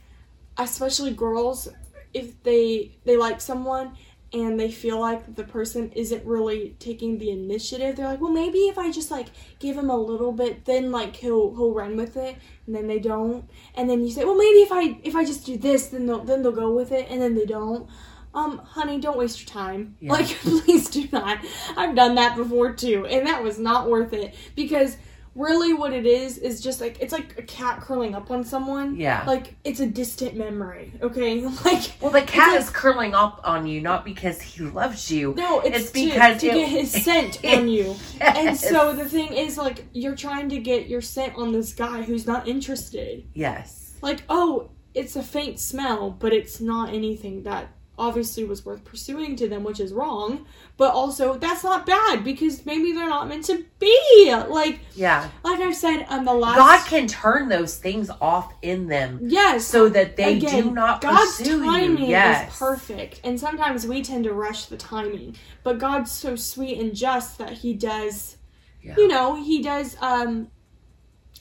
especially 0.57 1.13
girls, 1.13 1.69
if 2.15 2.43
they 2.43 2.97
they 3.05 3.17
like 3.17 3.41
someone 3.41 3.97
and 4.33 4.59
they 4.59 4.71
feel 4.71 4.99
like 4.99 5.37
the 5.37 5.45
person 5.45 5.93
isn't 5.95 6.25
really 6.25 6.75
taking 6.79 7.19
the 7.19 7.31
initiative, 7.31 7.97
they're 7.97 8.09
like, 8.09 8.21
well, 8.21 8.33
maybe 8.33 8.61
if 8.61 8.79
I 8.79 8.91
just 8.91 9.11
like 9.11 9.27
give 9.59 9.77
him 9.77 9.91
a 9.91 9.97
little 9.97 10.33
bit, 10.33 10.65
then 10.65 10.91
like 10.91 11.17
he'll 11.17 11.55
he'll 11.55 11.73
run 11.75 11.97
with 11.97 12.17
it, 12.17 12.37
and 12.67 12.75
then 12.75 12.87
they 12.87 12.99
don't, 12.99 13.49
and 13.75 13.91
then 13.91 14.03
you 14.03 14.11
say, 14.11 14.25
well, 14.25 14.37
maybe 14.37 14.59
if 14.59 14.73
I 14.73 14.99
if 15.03 15.15
I 15.15 15.25
just 15.25 15.45
do 15.45 15.59
this, 15.59 15.89
then 15.89 16.07
they'll 16.07 16.25
then 16.25 16.43
they'll 16.43 16.53
go 16.53 16.73
with 16.73 16.93
it, 16.93 17.07
and 17.11 17.21
then 17.21 17.35
they 17.35 17.47
don't. 17.47 17.89
Um, 18.35 18.59
honey, 18.59 18.99
don't 19.01 19.17
waste 19.17 19.41
your 19.41 19.49
time. 19.49 19.97
Yeah. 20.01 20.13
Like, 20.13 20.27
please 20.43 20.89
do 20.91 21.09
not. 21.13 21.39
I've 21.77 21.95
done 21.95 22.17
that 22.17 22.37
before 22.37 22.73
too, 22.73 23.07
and 23.07 23.27
that 23.27 23.43
was 23.43 23.59
not 23.59 23.89
worth 23.89 24.13
it 24.13 24.35
because 24.57 24.97
really 25.37 25.73
what 25.73 25.93
it 25.93 26.07
is 26.07 26.39
is 26.39 26.61
just 26.61 26.81
like 26.81 26.97
it's 27.01 27.13
like 27.13 27.37
a 27.37 27.43
cat 27.43 27.81
curling 27.81 28.15
up 28.15 28.31
on 28.31 28.45
someone. 28.45 28.97
Yeah. 28.97 29.25
Like 29.27 29.55
it's 29.65 29.81
a 29.81 29.87
distant 29.87 30.37
memory. 30.37 30.93
Okay. 31.03 31.41
Like 31.65 31.93
well, 32.01 32.11
the 32.13 32.23
cat 32.23 32.57
is 32.61 32.71
curling 32.71 33.15
up 33.15 33.41
on 33.45 33.67
you 33.67 33.81
not 33.81 34.05
because 34.05 34.41
he 34.41 34.63
loves 34.63 35.11
you. 35.11 35.35
no, 35.37 35.61
it's, 35.61 35.77
It's 35.79 35.91
to- 35.93 36.05
because 36.05 36.41
to, 36.41 36.47
it- 36.49 36.55
get 36.55 36.69
his 36.69 36.91
scent 37.05 37.45
on 37.45 37.69
you. 37.69 37.97
And 38.21 38.57
so 38.57 38.95
the 38.95 39.09
thing 39.09 39.33
is 39.33 39.59
like 39.59 39.85
you're 39.93 40.15
trying 40.17 40.49
to 40.51 40.59
get 40.59 40.87
your 40.89 41.01
scent 41.01 41.35
on 41.37 41.51
this 41.53 41.73
guy 41.73 42.03
who's 42.03 42.27
not 42.29 42.47
interested. 42.47 43.25
Yes. 43.35 43.95
Like, 44.03 44.23
oh, 44.29 44.71
it's 44.95 45.17
a 45.17 45.23
faint 45.23 45.59
smell, 45.59 46.11
but 46.11 46.33
it's 46.33 46.61
not 46.61 46.91
anything 46.95 47.43
that 47.45 47.69
obviously 47.97 48.45
was 48.45 48.65
worth 48.65 48.85
pursuing 48.85 49.37
to 49.37 49.49
them, 49.49 49.63
which 49.63 49.79
is 49.79 49.93
wrong. 49.93 50.45
But 50.77 50.93
also 50.93 51.35
that's 51.39 51.63
not 51.63 51.87
bad 51.87 52.25
because 52.25 52.67
maybe 52.67 52.93
they're 52.93 53.09
not 53.09 53.29
meant 53.29 53.45
to 53.45 53.65
be. 53.79 54.35
Like 54.49 54.81
Yeah. 54.97 55.29
like 55.45 55.61
I've 55.61 55.77
said 55.77 56.05
on 56.09 56.25
the 56.25 56.33
last 56.35 56.57
God 56.57 56.87
can 56.89 57.07
turn 57.07 57.49
those 57.49 57.77
things 57.77 58.11
off 58.21 58.53
in 58.63 58.89
them 58.89 59.21
Yes. 59.23 59.65
so 59.65 59.89
that 59.91 60.17
they 60.17 60.39
Again, 60.39 60.65
do 60.65 60.71
not 60.73 61.01
God's 61.01 61.37
pursue 61.39 61.65
timing 61.65 61.99
you. 62.05 62.07
Yes. 62.11 62.51
is 62.53 62.59
perfect, 62.59 63.21
and 63.23 63.39
sometimes 63.39 63.87
we 63.87 64.03
tend 64.03 64.25
to 64.25 64.33
rush 64.33 64.67
the 64.67 64.77
timing. 64.77 65.37
But 65.63 65.79
God's 65.79 66.11
so 66.11 66.35
sweet 66.35 66.81
and 66.81 66.95
just 66.95 67.39
that 67.39 67.53
He 67.53 67.75
does, 67.75 68.37
Yeah. 68.83 68.95
you 68.97 69.07
know, 69.07 69.37
He 69.37 69.63
does 69.63 69.97
um 70.01 70.49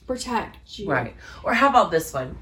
protect 0.06 0.78
you. 0.78 0.90
Right. 0.90 1.16
Or 1.44 1.54
how 1.54 1.70
about 1.70 1.90
this 1.92 2.14
one? 2.14 2.38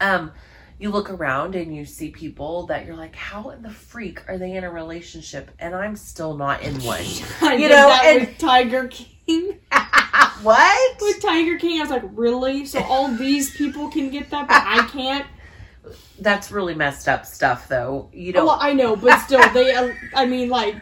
Um, 0.00 0.32
you 0.82 0.90
look 0.90 1.10
around 1.10 1.54
and 1.54 1.74
you 1.74 1.84
see 1.84 2.10
people 2.10 2.66
that 2.66 2.84
you're 2.84 2.96
like, 2.96 3.14
how 3.14 3.50
in 3.50 3.62
the 3.62 3.70
freak 3.70 4.28
are 4.28 4.36
they 4.36 4.56
in 4.56 4.64
a 4.64 4.70
relationship? 4.70 5.52
And 5.60 5.76
I'm 5.76 5.94
still 5.94 6.36
not 6.36 6.60
in 6.62 6.74
one. 6.82 7.04
I 7.40 7.54
You 7.54 7.68
know, 7.68 8.00
and- 8.02 8.20
with 8.26 8.38
Tiger 8.38 8.88
King. 8.88 9.60
what? 10.42 11.00
With 11.00 11.22
Tiger 11.22 11.56
King, 11.56 11.78
I 11.78 11.82
was 11.82 11.90
like, 11.90 12.02
really? 12.12 12.66
So 12.66 12.82
all 12.82 13.08
these 13.08 13.56
people 13.56 13.90
can 13.90 14.10
get 14.10 14.28
that, 14.30 14.48
but 14.48 14.60
I 14.60 14.88
can't. 14.88 15.24
That's 16.18 16.50
really 16.50 16.74
messed 16.74 17.08
up 17.08 17.26
stuff, 17.26 17.68
though. 17.68 18.10
You 18.12 18.32
know. 18.32 18.46
Well, 18.46 18.58
I 18.60 18.72
know, 18.72 18.96
but 18.96 19.18
still, 19.20 19.48
they. 19.52 19.72
uh, 19.74 19.92
I 20.14 20.26
mean, 20.26 20.48
like, 20.48 20.76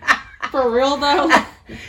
for 0.51 0.71
real 0.71 0.97
though. 0.97 1.31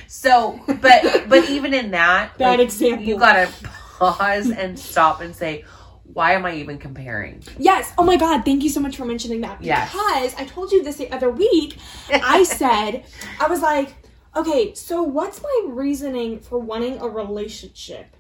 so, 0.08 0.60
but 0.82 1.28
but 1.28 1.50
even 1.50 1.74
in 1.74 1.92
that, 1.92 2.38
Bad 2.38 2.60
like, 2.60 2.60
example. 2.60 3.06
You 3.06 3.18
gotta 3.18 3.52
pause 3.98 4.50
and 4.50 4.80
stop 4.80 5.20
and 5.20 5.36
say, 5.36 5.66
why 6.14 6.34
am 6.34 6.46
I 6.46 6.56
even 6.56 6.78
comparing? 6.78 7.44
Yes. 7.58 7.94
Oh 7.98 8.04
my 8.04 8.18
God. 8.18 8.44
Thank 8.46 8.64
you 8.64 8.70
so 8.70 8.80
much 8.80 8.98
for 8.98 9.06
mentioning 9.06 9.42
that. 9.42 9.62
Yes. 9.64 9.92
Because 9.92 10.34
I 10.36 10.46
told 10.46 10.72
you 10.72 10.84
this 10.84 10.98
the 10.98 11.12
other 11.12 11.30
week. 11.30 11.78
I 12.10 12.44
said, 12.60 13.06
I 13.40 13.48
was 13.48 13.62
like, 13.62 13.94
okay, 14.36 14.74
so 14.74 15.04
what's 15.04 15.42
my 15.42 15.64
reasoning 15.68 16.40
for 16.40 16.58
wanting 16.60 17.00
a 17.00 17.08
relationship? 17.08 18.16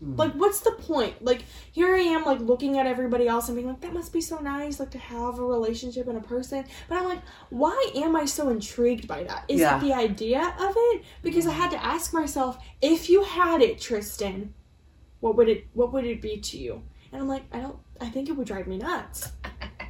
Hmm. 0.00 0.16
Like, 0.16 0.32
what's 0.32 0.60
the 0.60 0.72
point? 0.72 1.22
Like, 1.24 1.44
here 1.72 1.94
I 1.94 2.00
am, 2.00 2.24
like, 2.24 2.40
looking 2.40 2.78
at 2.78 2.86
everybody 2.86 3.28
else 3.28 3.48
and 3.48 3.56
being 3.56 3.68
like, 3.68 3.80
that 3.82 3.92
must 3.94 4.12
be 4.12 4.20
so 4.20 4.38
nice, 4.38 4.80
like, 4.80 4.90
to 4.90 4.98
have 4.98 5.38
a 5.38 5.44
relationship 5.44 6.08
and 6.08 6.18
a 6.18 6.20
person. 6.20 6.64
But 6.88 6.98
I'm 6.98 7.04
like, 7.04 7.20
why 7.50 7.90
am 7.94 8.16
I 8.16 8.24
so 8.24 8.48
intrigued 8.48 9.06
by 9.06 9.22
that? 9.24 9.44
Is 9.48 9.60
Yeah. 9.60 9.76
it 9.78 9.80
the 9.80 9.92
idea 9.94 10.54
of 10.58 10.74
it? 10.76 11.04
Because 11.22 11.46
I 11.46 11.52
had 11.52 11.70
to 11.70 11.82
ask 11.82 12.12
myself, 12.12 12.58
if 12.82 13.08
you 13.08 13.22
had 13.22 13.62
it, 13.62 13.80
Tristan, 13.80 14.52
what 15.20 15.36
would 15.36 15.48
it, 15.48 15.68
what 15.74 15.92
would 15.92 16.04
it 16.04 16.20
be 16.20 16.38
to 16.38 16.58
you? 16.58 16.82
And 17.14 17.22
I'm 17.22 17.28
like, 17.28 17.44
I 17.52 17.60
don't, 17.60 17.78
I 18.00 18.08
think 18.08 18.28
it 18.28 18.32
would 18.32 18.48
drive 18.48 18.66
me 18.66 18.76
nuts. 18.76 19.30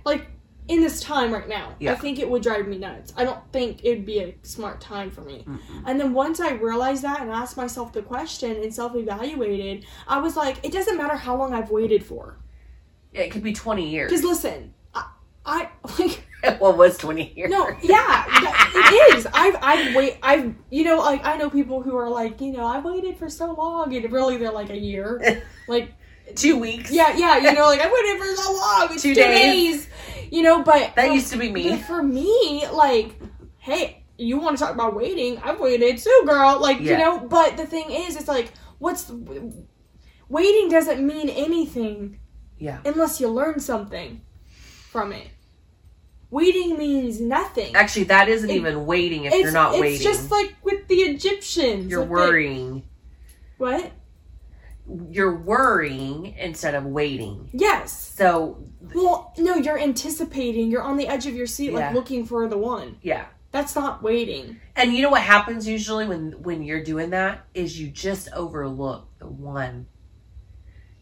like, 0.05 0.27
in 0.69 0.81
this 0.81 1.01
time 1.01 1.33
right 1.33 1.49
now, 1.49 1.75
I 1.89 1.95
think 1.95 2.19
it 2.19 2.29
would 2.29 2.43
drive 2.43 2.69
me 2.69 2.79
nuts. 2.79 3.15
I 3.17 3.25
don't 3.25 3.41
think 3.51 3.85
it'd 3.85 4.07
be 4.07 4.21
a 4.21 4.35
smart 4.43 4.81
time 4.81 5.11
for 5.11 5.23
me. 5.23 5.45
Mm-mm. 5.47 5.83
And 5.87 5.99
then 5.99 6.13
once 6.15 6.39
I 6.41 6.53
realized 6.53 7.03
that 7.03 7.21
and 7.21 7.31
asked 7.31 7.57
myself 7.57 7.93
the 7.93 8.03
question 8.03 8.63
and 8.63 8.75
self 8.75 8.95
evaluated, 8.95 9.87
I 10.07 10.21
was 10.21 10.37
like, 10.37 10.65
it 10.65 10.73
doesn't 10.73 10.97
matter 10.97 11.17
how 11.17 11.37
long 11.37 11.53
I've 11.53 11.71
waited 11.71 12.05
for. 12.05 12.39
It 13.13 13.31
could 13.31 13.43
be 13.43 13.53
20 13.53 13.89
years. 13.89 14.11
Because 14.11 14.25
listen, 14.25 14.75
I, 14.95 15.07
I 15.45 15.69
like 15.99 16.27
it 16.43 16.61
was 16.61 16.99
20 16.99 17.35
years. 17.35 17.51
no, 17.51 17.69
yeah, 17.83 18.27
yeah, 18.43 18.65
it 18.75 19.17
is. 19.17 19.27
I've 19.33 19.57
I've 19.63 19.95
wait 19.95 20.19
I've 20.23 20.55
you 20.71 20.85
know 20.85 20.99
like 20.99 21.25
I 21.25 21.37
know 21.37 21.49
people 21.49 21.83
who 21.83 21.97
are 21.97 22.09
like 22.09 22.41
you 22.41 22.53
know 22.53 22.67
I 22.67 22.81
waited 22.81 23.17
for 23.19 23.29
so 23.29 23.53
long 23.53 23.95
and 23.95 24.11
really 24.11 24.37
they're 24.37 24.51
like 24.51 24.71
a 24.71 24.79
year, 24.79 25.43
like 25.69 25.93
Two 26.35 26.59
weeks. 26.59 26.91
yeah 26.91 27.17
yeah 27.17 27.37
you 27.39 27.53
know 27.53 27.67
like 27.67 27.81
I 27.81 27.93
waited 27.93 28.19
for 28.21 28.37
so 28.43 28.53
long 28.53 28.89
it's 28.93 29.03
Two 29.03 29.11
two, 29.15 29.21
days. 29.21 29.87
days. 29.87 30.29
you 30.33 30.43
know 30.43 30.63
but 30.63 30.95
That 30.97 31.13
used 31.13 31.31
to 31.33 31.39
be 31.39 31.51
me. 31.53 31.77
For 31.79 32.03
me, 32.03 32.65
like, 32.73 33.15
hey, 33.59 34.05
you 34.19 34.39
want 34.39 34.57
to 34.59 34.65
talk 34.65 34.75
about 34.75 34.95
waiting? 34.97 35.39
I've 35.39 35.61
waited 35.61 35.99
too, 35.99 36.23
girl. 36.27 36.59
Like, 36.61 36.81
Yeah. 36.81 36.93
you 36.93 36.99
know, 36.99 37.19
but 37.21 37.57
the 37.57 37.67
thing 37.67 37.91
is, 37.91 38.17
it's 38.17 38.29
like, 38.29 38.53
what's 38.79 39.11
waiting 40.29 40.69
doesn't 40.71 41.05
mean 41.07 41.29
anything 41.29 42.19
Yeah. 42.59 42.79
unless 42.85 43.21
you 43.21 43.29
learn 43.29 43.61
something 43.61 44.21
from 44.91 45.13
it. 45.13 45.29
Waiting 46.31 46.77
means 46.79 47.21
nothing. 47.21 47.75
Actually, 47.77 48.05
that 48.05 48.29
isn't 48.29 48.51
It- 48.51 48.57
even 48.57 48.87
waiting 48.87 49.25
if 49.25 49.35
you're 49.35 49.53
not 49.53 49.73
it's 49.75 49.81
waiting. 49.81 49.95
It's 49.97 50.05
just 50.05 50.31
like 50.31 50.55
with 50.65 50.87
the 50.89 50.97
Egyptians. 50.97 51.91
you're 51.91 52.05
worrying. 52.05 52.83
what? 53.59 53.93
You're 55.11 55.35
worrying 55.37 56.35
instead 56.39 56.75
of 56.75 56.85
waiting. 56.85 57.49
Yes. 57.53 58.13
So, 58.15 58.63
Well, 58.95 59.33
no, 59.39 59.55
you're 59.57 59.79
anticipating. 59.79 60.71
You're 60.71 60.83
on 60.83 60.97
the 60.99 61.09
edge 61.09 61.27
of 61.27 61.35
your 61.35 61.47
seat, 61.47 61.73
Yeah. 61.73 61.79
like 61.87 61.95
looking 61.95 62.27
for 62.27 62.47
the 62.49 62.59
one. 62.59 62.99
yeah. 63.03 63.27
That's 63.51 63.77
not 63.77 64.03
waiting. 64.03 64.61
And 64.75 64.93
you 64.93 65.01
know 65.03 65.11
what 65.11 65.23
happens 65.23 65.69
usually 65.69 66.09
when 66.09 66.33
when 66.43 66.65
you're 66.65 66.83
doing 66.83 67.11
that 67.11 67.45
is 67.55 67.79
you 67.81 67.87
just 67.89 68.29
overlook 68.33 69.07
the 69.21 69.29
one 69.29 69.87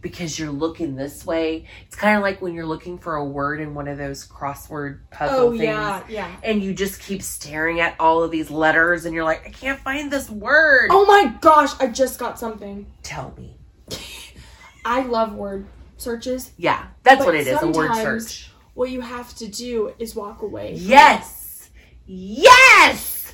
because 0.02 0.38
you're 0.38 0.50
looking 0.50 0.94
this 0.96 1.24
way. 1.24 1.66
It's 1.86 1.96
kind 1.96 2.16
of 2.16 2.22
like 2.22 2.42
when 2.42 2.52
you're 2.52 2.66
looking 2.66 2.98
for 2.98 3.14
a 3.16 3.24
word 3.24 3.60
in 3.60 3.72
one 3.74 3.88
of 3.88 3.96
those 3.96 4.28
crossword 4.28 4.98
puzzle 5.10 5.38
Oh 5.38 5.50
things. 5.52 5.62
yeah, 5.62 6.02
yeah. 6.10 6.30
And 6.42 6.62
you 6.62 6.74
just 6.74 7.00
keep 7.00 7.22
staring 7.22 7.80
at 7.80 7.94
all 7.98 8.22
of 8.22 8.30
these 8.30 8.50
letters 8.50 9.06
and 9.06 9.14
you're 9.14 9.24
like, 9.24 9.46
I 9.46 9.50
can't 9.50 9.80
find 9.80 10.10
this 10.12 10.28
word. 10.28 10.88
Oh 10.90 11.06
my 11.06 11.32
gosh, 11.40 11.70
I 11.80 11.86
just 11.86 12.18
got 12.18 12.38
something. 12.38 12.86
Tell 13.02 13.32
me. 13.38 13.56
I 14.84 15.02
love 15.02 15.34
word 15.34 15.66
searches. 15.96 16.52
Yeah, 16.56 16.86
that's 17.02 17.18
But 17.18 17.26
what 17.26 17.34
it 17.34 17.46
is, 17.46 17.62
a 17.62 17.68
word 17.68 17.94
search. 17.94 18.50
What 18.74 18.90
you 18.90 19.00
have 19.00 19.34
to 19.36 19.48
do 19.48 19.92
is 19.98 20.14
walk 20.14 20.42
away. 20.42 20.74
Yes. 20.74 21.70
Yes. 22.06 23.32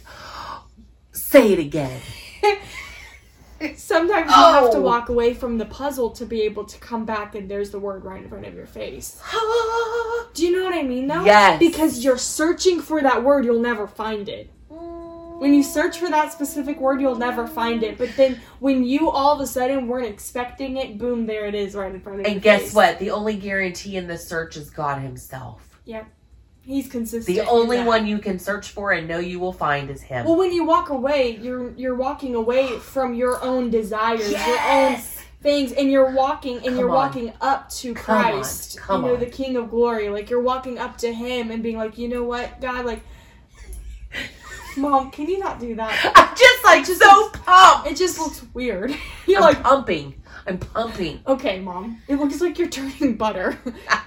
Say 1.12 1.52
it 1.52 1.58
again. 1.58 2.00
Sometimes 3.76 4.30
you 4.30 4.36
have 4.36 4.70
to 4.70 4.76
Oh. 4.78 4.80
walk 4.82 5.08
away 5.08 5.34
from 5.34 5.58
the 5.58 5.64
puzzle 5.64 6.10
to 6.10 6.24
be 6.24 6.42
able 6.42 6.64
to 6.64 6.78
come 6.78 7.04
back 7.04 7.34
and 7.34 7.50
there's 7.50 7.70
the 7.70 7.78
word 7.80 8.04
right 8.04 8.22
in 8.22 8.28
front 8.28 8.46
of 8.46 8.54
your 8.54 8.66
face. 8.66 9.20
Do 10.34 10.44
you 10.46 10.52
know 10.56 10.64
what 10.64 10.74
I 10.74 10.82
mean 10.82 11.08
though? 11.08 11.24
Yes. 11.24 11.58
Because 11.58 12.04
you're 12.04 12.18
searching 12.18 12.80
for 12.80 13.00
that 13.02 13.24
word, 13.24 13.44
you'll 13.44 13.58
never 13.60 13.88
find 13.88 14.28
it. 14.28 14.50
Mm. 14.70 15.07
When 15.38 15.54
you 15.54 15.62
search 15.62 15.98
for 15.98 16.10
that 16.10 16.32
specific 16.32 16.80
word, 16.80 17.00
you'll 17.00 17.14
never 17.14 17.46
find 17.46 17.82
it. 17.82 17.96
But 17.96 18.10
then 18.16 18.40
when 18.58 18.84
you 18.84 19.08
all 19.10 19.34
of 19.34 19.40
a 19.40 19.46
sudden 19.46 19.86
weren't 19.86 20.06
expecting 20.06 20.76
it, 20.76 20.98
boom, 20.98 21.26
there 21.26 21.46
it 21.46 21.54
is 21.54 21.74
right 21.74 21.94
in 21.94 22.00
front 22.00 22.20
of 22.20 22.26
you. 22.26 22.32
and 22.32 22.42
guess 22.42 22.74
what? 22.74 22.98
The 22.98 23.10
only 23.10 23.36
guarantee 23.36 23.96
in 23.96 24.06
the 24.08 24.18
search 24.18 24.56
is 24.56 24.68
God 24.70 25.00
Himself. 25.00 25.80
Yeah. 25.84 26.04
He's 26.60 26.86
consistent. 26.88 27.34
The 27.34 27.46
only 27.48 27.82
one 27.82 28.06
you 28.06 28.18
can 28.18 28.38
search 28.38 28.68
for 28.70 28.92
and 28.92 29.08
know 29.08 29.18
you 29.18 29.38
will 29.40 29.54
find 29.54 29.88
is 29.88 30.02
Him. 30.02 30.26
Well, 30.26 30.36
when 30.36 30.52
you 30.52 30.64
walk 30.64 30.90
away, 30.90 31.38
you're 31.40 31.70
you're 31.76 31.94
walking 31.94 32.34
away 32.34 32.78
from 32.78 33.14
your 33.14 33.42
own 33.42 33.70
desires, 33.70 34.30
your 34.30 34.60
own 34.68 34.96
things, 35.40 35.72
and 35.72 35.90
you're 35.90 36.10
walking 36.14 36.56
and 36.56 36.64
Come 36.66 36.76
you're 36.78 36.90
on. 36.90 36.94
walking 36.94 37.32
up 37.40 37.70
to 37.70 37.94
Come 37.94 38.16
on. 38.16 38.32
Christ. 38.32 38.76
Come 38.78 39.02
you 39.02 39.08
know, 39.08 39.14
on. 39.14 39.20
the 39.20 39.26
King 39.30 39.56
of 39.56 39.70
Glory. 39.70 40.10
Like 40.10 40.28
you're 40.28 40.42
walking 40.42 40.78
up 40.78 40.98
to 40.98 41.10
Him 41.10 41.50
and 41.50 41.62
being 41.62 41.78
like, 41.78 41.96
you 41.96 42.06
know 42.08 42.24
what, 42.24 42.60
God, 42.60 42.84
like, 42.84 43.00
Mom, 44.78 45.10
can 45.10 45.26
you 45.28 45.38
not 45.38 45.58
do 45.60 45.74
that? 45.74 46.12
I'm 46.14 46.36
just 46.36 46.64
like 46.64 46.86
Just 46.86 47.00
so 47.00 47.06
looks- 47.08 47.40
pumped. 47.40 47.88
It 47.88 47.96
just 47.96 48.18
looks 48.18 48.44
weird. 48.54 48.94
You're 49.26 49.38
I'm 49.38 49.42
like, 49.44 49.62
pumping. 49.62 50.14
I'm 50.46 50.58
pumping. 50.58 51.20
okay, 51.26 51.60
Mom, 51.60 52.00
it 52.08 52.14
looks 52.16 52.40
like 52.40 52.58
you're 52.58 52.68
turning 52.78 53.16
butter. 53.16 53.58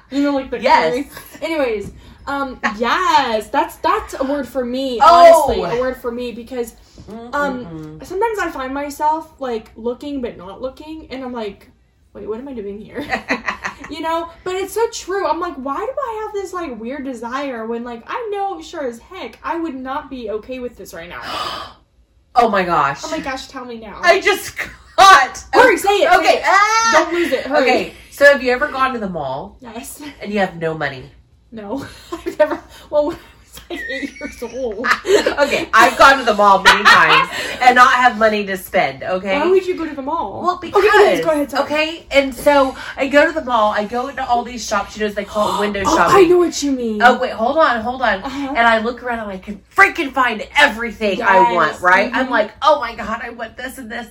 you 0.09 0.23
know, 0.23 0.31
like 0.33 0.49
the 0.49 0.59
Yes. 0.59 0.91
curry. 0.93 1.43
Anyways, 1.43 1.91
um, 2.25 2.59
yes, 2.77 3.49
that's 3.49 3.75
that's 3.77 4.15
a 4.19 4.23
word 4.23 4.47
for 4.47 4.65
me. 4.65 4.97
Oh. 5.01 5.47
Honestly, 5.49 5.77
a 5.77 5.79
word 5.81 5.97
for 5.97 6.11
me 6.11 6.31
because 6.31 6.75
Um, 7.09 7.65
Mm-mm. 7.65 8.03
sometimes 8.05 8.39
I 8.39 8.49
find 8.49 8.73
myself 8.73 9.39
like 9.39 9.71
looking 9.75 10.21
but 10.21 10.35
not 10.35 10.61
looking, 10.63 11.11
and 11.11 11.23
I'm 11.23 11.33
like, 11.33 11.69
wait, 12.13 12.27
what 12.27 12.39
am 12.39 12.47
I 12.47 12.53
doing 12.53 12.79
here? 12.79 13.01
You 13.89 14.01
know, 14.01 14.29
but 14.43 14.55
it's 14.55 14.73
so 14.73 14.87
true. 14.91 15.25
I'm 15.27 15.39
like, 15.39 15.55
why 15.55 15.77
do 15.77 15.91
I 15.97 16.21
have 16.23 16.33
this 16.33 16.53
like 16.53 16.79
weird 16.79 17.03
desire 17.05 17.65
when 17.65 17.83
like 17.83 18.03
I 18.07 18.29
know 18.31 18.61
sure 18.61 18.85
as 18.85 18.99
heck 18.99 19.39
I 19.43 19.55
would 19.57 19.75
not 19.75 20.09
be 20.09 20.29
okay 20.29 20.59
with 20.59 20.77
this 20.77 20.93
right 20.93 21.09
now. 21.09 21.21
oh 22.35 22.49
my 22.49 22.63
gosh. 22.63 23.01
Oh 23.03 23.11
my 23.11 23.19
gosh, 23.19 23.47
tell 23.47 23.65
me 23.65 23.79
now. 23.79 23.99
I 24.03 24.19
just 24.21 24.57
got. 24.97 25.43
Hurry, 25.53 25.77
say 25.77 25.89
it. 25.89 26.09
say 26.11 26.17
Okay. 26.19 26.37
it. 26.37 26.43
ah! 26.45 26.91
Don't 27.09 27.13
lose 27.19 27.31
it. 27.31 27.45
Hurry. 27.45 27.61
Okay. 27.63 27.93
So 28.11 28.25
have 28.25 28.43
you 28.43 28.51
ever 28.51 28.67
gone 28.67 28.93
to 28.93 28.99
the 28.99 29.09
mall 29.09 29.57
Yes. 29.61 30.01
and 30.21 30.31
you 30.31 30.39
have 30.39 30.57
no 30.57 30.73
money? 30.77 31.09
No. 31.51 31.85
I've 32.11 32.37
never. 32.39 32.61
Well, 32.89 33.05
when 33.07 33.15
I 33.17 33.19
was 33.19 33.30
like 33.71 33.81
eight 33.89 34.19
years 34.19 34.43
old. 34.43 34.85
okay, 35.07 35.69
I've 35.73 35.97
gone 35.97 36.17
to 36.19 36.23
the 36.25 36.33
mall 36.33 36.61
many 36.61 36.83
times 36.83 37.29
and 37.61 37.75
not 37.75 37.93
have 37.93 38.17
money 38.17 38.45
to 38.45 38.57
spend. 38.57 39.03
Okay. 39.03 39.39
Why 39.39 39.47
would 39.49 39.65
you 39.65 39.75
go 39.77 39.85
to 39.87 39.95
the 39.95 40.01
mall? 40.01 40.41
Well, 40.43 40.57
because 40.59 40.83
okay, 40.83 40.89
go 40.91 41.03
ahead. 41.03 41.23
Go 41.23 41.31
ahead 41.31 41.49
tell 41.49 41.63
me. 41.63 41.65
okay, 41.65 42.05
and 42.11 42.33
so 42.33 42.75
I 42.97 43.07
go 43.07 43.25
to 43.25 43.31
the 43.31 43.43
mall. 43.45 43.71
I 43.71 43.85
go 43.85 44.07
into 44.07 44.25
all 44.27 44.43
these 44.43 44.65
shops. 44.65 44.97
You 44.97 45.07
know, 45.07 45.13
they 45.13 45.25
call 45.25 45.57
it 45.57 45.59
window 45.59 45.81
Oh, 45.85 45.95
shopping. 45.97 46.25
I 46.25 46.27
know 46.27 46.37
what 46.37 46.61
you 46.63 46.71
mean. 46.71 47.01
Oh 47.01 47.19
wait, 47.19 47.31
hold 47.31 47.57
on, 47.57 47.81
hold 47.81 48.01
on. 48.01 48.21
Uh-huh. 48.23 48.47
And 48.49 48.59
I 48.59 48.79
look 48.79 49.03
around 49.03 49.19
and 49.19 49.31
I 49.31 49.37
can 49.37 49.61
freaking 49.75 50.11
find 50.11 50.47
everything 50.57 51.21
I 51.21 51.53
want, 51.53 51.81
right? 51.81 52.11
I'm 52.13 52.27
Mhm. 52.27 52.31
like, 52.31 52.51
oh 52.61 52.79
my 52.79 52.95
god, 52.95 53.21
I 53.23 53.29
want 53.31 53.57
this 53.57 53.77
and 53.77 53.91
this. 53.91 54.07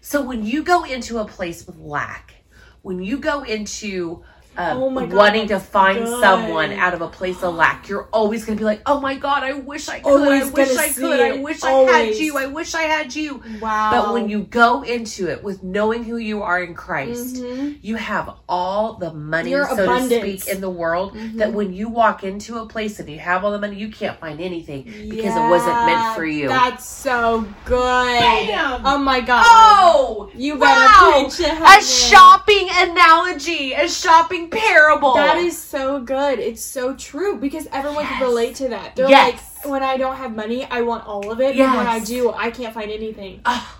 So 0.00 0.22
when 0.22 0.44
you 0.46 0.62
go 0.62 0.84
into 0.84 1.18
a 1.18 1.24
place 1.26 1.66
with 1.66 1.76
lack, 1.78 2.34
when 2.82 3.02
you 3.02 3.18
go 3.18 3.42
into 3.42 4.24
um, 4.56 4.82
Oh 4.82 4.90
my 4.90 5.06
God, 5.06 5.16
wanting 5.16 5.48
to 5.48 5.60
find 5.60 6.04
good. 6.04 6.20
someone 6.20 6.72
out 6.72 6.92
of 6.92 7.00
a 7.02 7.08
place 7.08 7.42
of 7.42 7.54
lack, 7.54 7.88
you're 7.88 8.08
always 8.12 8.44
gonna 8.44 8.58
be 8.58 8.64
like, 8.64 8.82
oh 8.86 9.00
my 9.00 9.14
god, 9.14 9.42
I 9.44 9.52
wish 9.54 9.88
I 9.88 10.00
could, 10.00 10.10
Always 10.10 10.48
I 10.48 10.50
wish 10.50 10.76
I 10.76 10.88
could, 10.90 11.20
I 11.20 11.28
it. 11.34 11.42
wish 11.42 11.62
I 11.62 11.70
had 11.72 12.14
you, 12.16 12.36
I 12.36 12.46
wish 12.46 12.74
I 12.74 12.82
had 12.82 13.14
you. 13.14 13.42
Wow. 13.60 13.90
But 13.92 14.12
when 14.12 14.28
you 14.28 14.40
go 14.40 14.82
into 14.82 15.28
it 15.28 15.42
with 15.42 15.62
knowing 15.62 16.04
who 16.04 16.16
you 16.16 16.42
are 16.42 16.62
in 16.62 16.74
Christ, 16.74 17.36
Mhm. 17.36 17.78
you 17.80 17.96
have 17.96 18.34
all 18.48 18.94
the 18.94 19.12
money, 19.14 19.50
Your 19.50 19.66
so 19.68 19.84
abundance. 19.84 20.10
to 20.10 20.38
speak, 20.38 20.54
in 20.54 20.60
the 20.60 20.70
world 20.70 21.14
that 21.36 21.50
Mhm. 21.50 21.52
when 21.52 21.72
you 21.72 21.88
walk 21.88 22.24
into 22.24 22.58
a 22.58 22.66
place 22.66 22.98
and 22.98 23.08
you 23.08 23.18
have 23.18 23.44
all 23.44 23.52
the 23.52 23.58
money, 23.60 23.76
you 23.76 23.88
can't 23.90 24.18
find 24.18 24.40
anything 24.40 24.82
because 25.08 25.36
it 25.36 25.48
wasn't 25.48 25.86
meant 25.86 26.14
for 26.16 26.24
you. 26.24 26.48
That's 26.48 26.84
so 26.86 27.46
good. 27.64 28.18
Bam! 28.20 28.82
Oh 28.84 28.98
my 28.98 29.20
god. 29.20 29.44
oh, 29.48 30.28
you 30.34 30.56
better 30.56 30.80
wow! 30.80 31.20
preach 31.22 31.40
it. 31.40 31.52
a 31.60 31.82
shopping 31.82 32.68
analogy, 32.74 33.72
a 33.72 33.88
shopping 33.88 34.39
parable. 34.48 35.14
That 35.14 35.36
is 35.38 35.58
so 35.58 36.00
good. 36.00 36.38
It's 36.38 36.62
so 36.62 36.94
true 36.94 37.36
because 37.36 37.66
everyone 37.72 38.04
Yes. 38.04 38.12
can 38.18 38.22
relate 38.28 38.54
to 38.56 38.68
that. 38.68 38.96
They're 38.96 39.08
Yes. 39.08 39.34
like, 39.64 39.70
when 39.70 39.82
I 39.82 39.96
don't 39.96 40.16
have 40.16 40.34
money, 40.34 40.64
I 40.70 40.80
want 40.82 41.06
all 41.06 41.30
of 41.30 41.40
it. 41.40 41.56
And 41.56 41.74
when 41.76 41.86
I 41.86 41.98
do, 42.00 42.32
I 42.32 42.50
can't 42.50 42.72
find 42.72 42.90
anything. 42.90 43.40
Ah, 43.44 43.76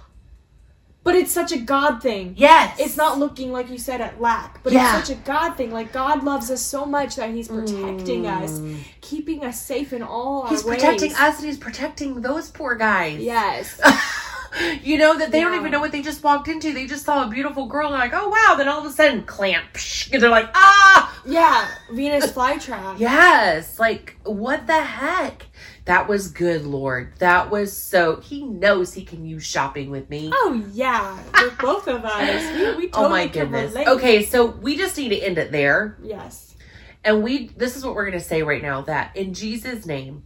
But 1.03 1.15
it's 1.15 1.33
such 1.33 1.51
a 1.51 1.57
God 1.57 2.03
thing. 2.03 2.35
yes, 2.37 2.79
It's 2.79 2.95
not 2.97 3.19
looking 3.19 3.51
like 3.53 3.71
you 3.71 3.79
said 3.79 4.03
at 4.03 4.21
lack, 4.21 4.63
but 4.63 4.73
Yeah. 4.75 4.99
it's 4.99 5.09
such 5.09 5.17
a 5.17 5.19
God 5.21 5.57
thing. 5.57 5.71
Like 5.73 5.93
God 5.95 6.23
loves 6.25 6.51
us 6.51 6.61
so 6.61 6.85
much 6.85 7.17
that 7.17 7.31
He's 7.31 7.49
protecting 7.49 8.27
us, 8.27 8.59
Mm. 8.59 8.81
keeping 9.01 9.43
us 9.43 9.59
safe 9.63 9.95
in 9.95 10.03
all 10.03 10.47
He's 10.49 10.63
our 10.63 10.69
ways. 10.69 10.77
protecting 10.83 11.15
us 11.15 11.39
and 11.39 11.47
he's 11.47 11.57
protecting 11.57 12.21
those 12.21 12.51
poor 12.51 12.75
guys. 12.75 13.19
Yes. 13.19 13.81
you 14.83 14.99
know 14.99 15.19
that 15.19 15.31
they 15.31 15.41
don't 15.41 15.55
even 15.55 15.71
know 15.71 15.81
what 15.81 15.93
they 15.93 16.03
just 16.03 16.23
walked 16.23 16.49
into. 16.49 16.73
They 16.73 16.87
just 16.87 17.05
saw 17.05 17.27
a 17.27 17.31
beautiful 17.31 17.67
girl 17.67 17.87
and 17.87 17.95
they're 17.95 18.09
like, 18.09 18.15
oh 18.15 18.29
wow. 18.29 18.55
Then 18.57 18.69
all 18.69 18.81
of 18.81 18.87
a 18.87 18.91
sudden, 18.93 19.25
clamp. 19.25 19.73
psh, 19.75 20.13
And 20.13 20.23
they're 20.23 20.31
like, 20.31 20.51
ah, 20.55 21.21
Yeah. 21.27 21.69
Venus 21.93 22.33
flytrap. 22.33 22.99
yes. 22.99 23.79
Like 23.79 24.17
what 24.25 24.67
the 24.67 24.81
heck? 24.81 25.47
That 25.87 26.09
was 26.09 26.29
good, 26.31 26.67
Lord. 26.67 27.15
That 27.19 27.51
was 27.51 27.77
so. 27.77 28.21
He 28.21 28.45
knows 28.45 28.93
he 28.95 29.05
can 29.05 29.25
use 29.25 29.45
shopping 29.45 29.91
with 29.91 30.09
me. 30.09 30.31
Oh 30.33 30.63
yeah, 30.73 31.19
with 31.43 31.59
both 31.59 31.89
of 31.89 32.05
us. 32.05 32.53
We, 32.53 32.77
we 32.77 32.89
totally 32.89 33.07
oh 33.07 33.09
my 33.09 33.27
goodness. 33.27 33.75
Okay, 33.75 34.25
so 34.25 34.47
we 34.47 34.77
just 34.77 34.97
need 34.97 35.09
to 35.09 35.19
end 35.19 35.39
it 35.39 35.51
there. 35.51 35.99
Yes. 36.03 36.55
And 37.03 37.23
we 37.23 37.49
this 37.57 37.77
is 37.77 37.85
what 37.85 37.95
we're 37.95 38.05
going 38.05 38.19
to 38.19 38.25
say 38.25 38.43
right 38.43 38.63
now 38.63 38.83
that 38.83 39.17
in 39.17 39.33
Jesus 39.35 39.87
name 39.87 40.25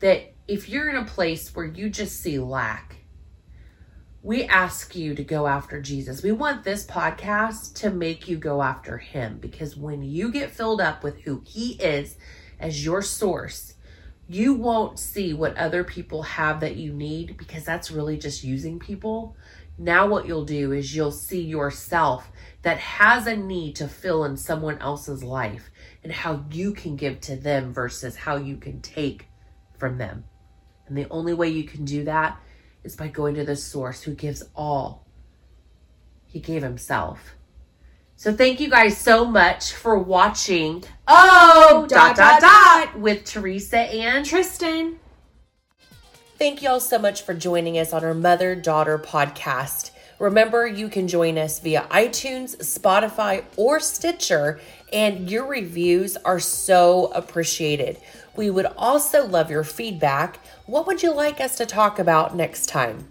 that 0.00 0.34
if 0.48 0.68
you're 0.68 0.90
in 0.90 0.96
a 0.96 1.04
place 1.04 1.54
where 1.54 1.64
you 1.64 1.88
just 1.88 2.20
see 2.20 2.38
lack 2.38 2.96
we 4.22 4.44
ask 4.44 4.94
you 4.94 5.16
to 5.16 5.24
go 5.24 5.48
after 5.48 5.80
Jesus. 5.80 6.22
We 6.22 6.30
want 6.30 6.62
this 6.62 6.86
podcast 6.86 7.74
to 7.80 7.90
make 7.90 8.28
you 8.28 8.36
go 8.36 8.62
after 8.62 8.98
him 8.98 9.38
because 9.38 9.76
when 9.76 10.02
you 10.02 10.30
get 10.30 10.52
filled 10.52 10.80
up 10.80 11.02
with 11.02 11.22
who 11.22 11.42
he 11.44 11.72
is 11.72 12.16
as 12.60 12.84
your 12.84 13.02
source, 13.02 13.74
you 14.28 14.54
won't 14.54 15.00
see 15.00 15.34
what 15.34 15.56
other 15.56 15.82
people 15.82 16.22
have 16.22 16.60
that 16.60 16.76
you 16.76 16.92
need 16.92 17.36
because 17.36 17.64
that's 17.64 17.90
really 17.90 18.16
just 18.16 18.44
using 18.44 18.78
people. 18.78 19.36
Now, 19.76 20.06
what 20.06 20.26
you'll 20.26 20.44
do 20.44 20.70
is 20.70 20.94
you'll 20.94 21.10
see 21.10 21.42
yourself 21.42 22.30
that 22.62 22.78
has 22.78 23.26
a 23.26 23.36
need 23.36 23.74
to 23.76 23.88
fill 23.88 24.24
in 24.24 24.36
someone 24.36 24.78
else's 24.78 25.24
life 25.24 25.68
and 26.04 26.12
how 26.12 26.44
you 26.52 26.72
can 26.72 26.94
give 26.94 27.20
to 27.22 27.34
them 27.34 27.74
versus 27.74 28.14
how 28.14 28.36
you 28.36 28.56
can 28.56 28.80
take 28.82 29.26
from 29.76 29.98
them. 29.98 30.24
And 30.86 30.96
the 30.96 31.08
only 31.10 31.34
way 31.34 31.48
you 31.48 31.64
can 31.64 31.84
do 31.84 32.04
that 32.04 32.38
is 32.84 32.96
by 32.96 33.08
going 33.08 33.34
to 33.34 33.44
the 33.44 33.56
source 33.56 34.02
who 34.02 34.14
gives 34.14 34.42
all. 34.54 35.06
He 36.26 36.40
gave 36.40 36.62
himself. 36.62 37.34
So 38.16 38.32
thank 38.32 38.60
you 38.60 38.70
guys 38.70 38.96
so 38.96 39.24
much 39.24 39.72
for 39.72 39.98
watching. 39.98 40.84
Oh, 41.08 41.68
oh 41.70 41.86
dot, 41.86 42.16
dot, 42.16 42.40
dot, 42.40 42.98
with 42.98 43.24
Teresa 43.24 43.78
and 43.78 44.24
Tristan. 44.24 45.00
Thank 46.38 46.62
you 46.62 46.70
all 46.70 46.80
so 46.80 46.98
much 46.98 47.22
for 47.22 47.34
joining 47.34 47.78
us 47.78 47.92
on 47.92 48.04
our 48.04 48.14
Mother 48.14 48.54
Daughter 48.54 48.98
podcast. 48.98 49.90
Remember, 50.18 50.66
you 50.66 50.88
can 50.88 51.08
join 51.08 51.36
us 51.36 51.58
via 51.58 51.86
iTunes, 51.90 52.56
Spotify, 52.58 53.44
or 53.56 53.80
Stitcher, 53.80 54.60
and 54.92 55.28
your 55.28 55.46
reviews 55.46 56.16
are 56.18 56.38
so 56.38 57.06
appreciated. 57.14 57.98
We 58.36 58.50
would 58.50 58.66
also 58.76 59.26
love 59.26 59.50
your 59.50 59.64
feedback. 59.64 60.38
What 60.66 60.86
would 60.86 61.02
you 61.02 61.12
like 61.12 61.40
us 61.40 61.56
to 61.56 61.66
talk 61.66 61.98
about 61.98 62.34
next 62.34 62.66
time? 62.66 63.08